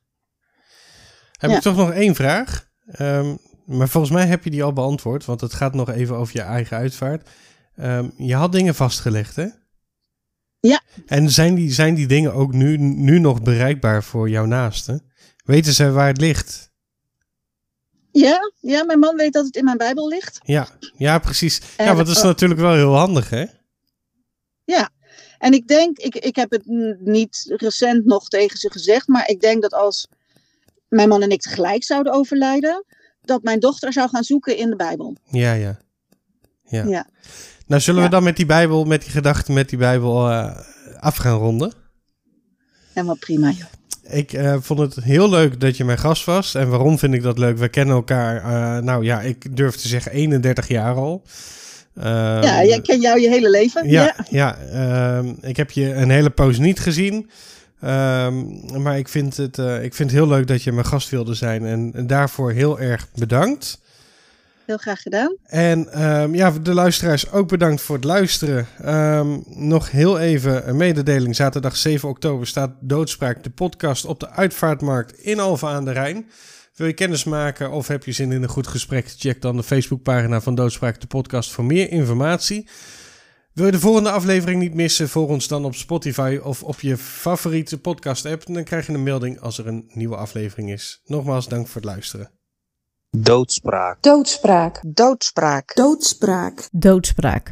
Heb 1.32 1.50
ja. 1.50 1.56
ik 1.56 1.62
toch 1.62 1.76
nog 1.76 1.92
één 1.92 2.16
vraag? 2.16 2.70
Um, 3.00 3.38
maar 3.66 3.90
volgens 3.90 4.14
mij 4.14 4.26
heb 4.26 4.44
je 4.44 4.50
die 4.50 4.64
al 4.64 4.74
beantwoord, 4.74 5.26
want 5.26 5.42
het 5.42 5.54
gaat 5.54 5.74
nog 5.74 5.90
even 5.90 6.16
over 6.16 6.36
je 6.36 6.42
eigen 6.42 6.78
uitvaart. 6.78 7.30
Um, 7.80 8.14
je 8.18 8.36
had 8.36 8.52
dingen 8.52 8.76
vastgelegd, 8.76 9.36
hè? 9.36 9.48
Ja. 10.60 10.82
En 11.06 11.30
zijn 11.30 11.56
die, 11.56 11.72
zijn 11.72 11.96
die 11.96 12.08
dingen 12.08 12.34
ook 12.34 12.54
nu, 12.54 12.78
nu 12.78 13.20
nog 13.20 13.42
bereikbaar 13.42 14.04
voor 14.04 14.30
jouw 14.30 14.46
naasten? 14.46 15.11
Weten 15.44 15.74
ze 15.74 15.92
waar 15.92 16.08
het 16.08 16.22
ligt? 16.22 16.70
Ja, 18.12 18.52
ja, 18.60 18.84
mijn 18.84 19.00
man 19.00 19.16
weet 19.16 19.34
dat 19.34 19.46
het 19.46 19.56
in 19.56 19.64
mijn 19.64 19.78
Bijbel 19.78 20.08
ligt. 20.08 20.40
Ja, 20.44 20.68
ja 20.98 21.20
precies. 21.20 21.62
Ja, 21.78 21.86
want 21.86 21.98
dat 21.98 22.08
is 22.08 22.18
uh, 22.18 22.24
natuurlijk 22.24 22.60
wel 22.60 22.74
heel 22.74 22.96
handig, 22.96 23.30
hè? 23.30 23.46
Ja, 24.64 24.90
en 25.38 25.54
ik 25.54 25.68
denk, 25.68 25.98
ik, 25.98 26.16
ik 26.16 26.36
heb 26.36 26.52
het 26.52 26.66
niet 27.00 27.54
recent 27.58 28.06
nog 28.06 28.28
tegen 28.28 28.58
ze 28.58 28.72
gezegd, 28.72 29.08
maar 29.08 29.30
ik 29.30 29.42
denk 29.42 29.62
dat 29.62 29.74
als 29.74 30.08
mijn 30.88 31.10
man 31.10 31.22
en 31.22 31.30
ik 31.30 31.42
tegelijk 31.42 31.84
zouden 31.84 32.14
overlijden, 32.14 32.86
dat 33.22 33.44
mijn 33.44 33.60
dochter 33.60 33.94
zou 33.94 34.10
gaan 34.10 34.24
zoeken 34.24 34.58
in 34.58 34.70
de 34.70 34.76
Bijbel. 34.76 35.16
Ja, 35.26 35.54
ja. 35.54 35.80
Ja. 36.64 36.84
ja. 36.84 37.08
Nou, 37.68 37.82
zullen 37.82 38.02
Ja. 38.02 38.06
we 38.08 38.14
dan 38.14 38.24
met 38.24 38.36
die 38.36 38.46
Bijbel, 38.46 38.84
met 38.84 39.02
die 39.02 39.12
gedachten 39.12 39.54
met 39.54 39.70
die 39.70 39.78
Bijbel 39.78 40.30
eh, 40.30 40.60
af 41.00 41.16
gaan 41.16 41.38
ronden? 41.38 41.74
Helemaal 42.94 43.18
prima, 43.18 43.50
joh. 43.50 43.68
Ik 44.12 44.34
eh, 44.34 44.56
vond 44.60 44.80
het 44.80 44.96
heel 45.04 45.30
leuk 45.30 45.60
dat 45.60 45.78
je 45.78 45.84
mijn 45.86 45.98
gast 45.98 46.26
was. 46.26 46.56
En 46.56 46.70
waarom 46.70 47.00
vind 47.00 47.14
ik 47.14 47.22
dat 47.22 47.38
leuk? 47.38 47.58
We 47.58 47.70
kennen 47.70 47.96
elkaar, 47.96 48.38
eh, 48.38 48.84
nou 48.84 49.04
ja, 49.06 49.22
ik 49.22 49.56
durf 49.56 49.76
te 49.76 49.88
zeggen 49.88 50.12
31 50.12 50.68
jaar 50.68 50.96
al. 50.96 51.24
Ehm, 51.96 52.44
ja, 52.44 52.64
jij 52.64 52.82
ken 52.82 53.02
jou 53.02 53.20
je 53.20 53.30
hele 53.30 53.50
leven. 53.50 53.90
Ja, 53.90 54.04
Ja. 54.04 54.26
ja. 54.30 54.58
ehm, 55.18 55.34
ik 55.42 55.58
heb 55.58 55.72
je 55.72 55.94
een 55.94 56.10
hele 56.10 56.30
poos 56.30 56.58
niet 56.58 56.80
gezien. 56.80 57.30
Ehm, 57.82 58.44
maar 58.82 58.98
ik 58.98 59.08
vind, 59.08 59.38
het, 59.38 59.58
eh, 59.58 59.84
ik 59.84 59.94
vind 59.94 60.12
het 60.12 60.20
heel 60.20 60.28
leuk 60.28 60.48
dat 60.48 60.64
je 60.64 60.72
mijn 60.72 60.86
gast 60.86 61.10
wilde 61.10 61.34
zijn. 61.34 61.66
En, 61.66 61.92
en 61.96 62.08
daarvoor 62.08 62.52
heel 62.52 62.80
erg 62.80 63.08
bedankt. 63.16 63.82
Heel 64.66 64.78
graag 64.78 65.02
gedaan. 65.02 65.38
En 65.44 65.92
ehm, 65.92 66.36
ja, 66.36 66.52
de 66.52 66.74
luisteraars 66.74 67.32
ook 67.32 67.48
bedankt 67.48 67.82
voor 67.82 67.96
het 67.96 68.06
luisteren. 68.06 68.68
Ehm, 68.82 69.40
nog 69.46 69.92
heel 69.92 70.20
even 70.20 70.70
een 70.70 70.78
mededeling. 70.78 71.36
Zaterdag 71.36 71.78
7 71.78 72.10
oktober 72.10 72.48
staat 72.48 72.72
Doodspraak, 72.80 73.44
de 73.44 73.50
podcast, 73.50 74.06
op 74.06 74.20
de 74.20 74.30
uitvaartmarkt 74.30 75.20
in 75.20 75.40
Alphen 75.40 75.70
aan 75.70 75.86
de 75.86 75.92
Rijn. 75.92 76.30
Wil 76.76 76.88
je 76.88 76.94
kennis 76.94 77.24
maken 77.24 77.72
of 77.72 77.88
heb 77.88 78.04
je 78.04 78.12
zin 78.12 78.32
in 78.32 78.44
een 78.44 78.50
goed 78.50 78.68
gesprek? 78.68 79.14
Check 79.18 79.42
dan 79.42 79.56
de 79.56 79.64
Facebookpagina 79.64 80.42
van 80.42 80.56
Doodspraak, 80.56 81.02
de 81.02 81.08
podcast, 81.08 81.52
voor 81.52 81.66
meer 81.66 81.90
informatie. 81.90 82.68
Wil 83.54 83.66
je 83.66 83.72
de 83.72 83.80
volgende 83.80 84.12
aflevering 84.12 84.62
niet 84.62 84.74
missen? 84.74 85.10
Volg 85.10 85.30
ons 85.30 85.48
dan 85.48 85.66
op 85.66 85.76
Spotify 85.76 86.40
of 86.44 86.64
op 86.64 86.80
je 86.80 86.98
favoriete 86.98 87.80
podcast-app. 87.80 88.46
Dan 88.46 88.64
krijg 88.64 88.88
je 88.88 88.94
een 88.94 89.04
melding 89.04 89.40
als 89.40 89.58
er 89.58 89.68
een 89.68 89.90
nieuwe 89.94 90.16
aflevering 90.16 90.72
is. 90.72 91.02
Nogmaals, 91.06 91.48
dank 91.48 91.68
voor 91.68 91.82
het 91.82 91.90
luisteren. 91.90 92.41
Doodspraak. 93.18 93.98
Doodspraak. 94.02 94.80
Doodspraak. 94.88 95.76
Doodspraak. 95.76 96.68
Doodspraak. 96.72 97.50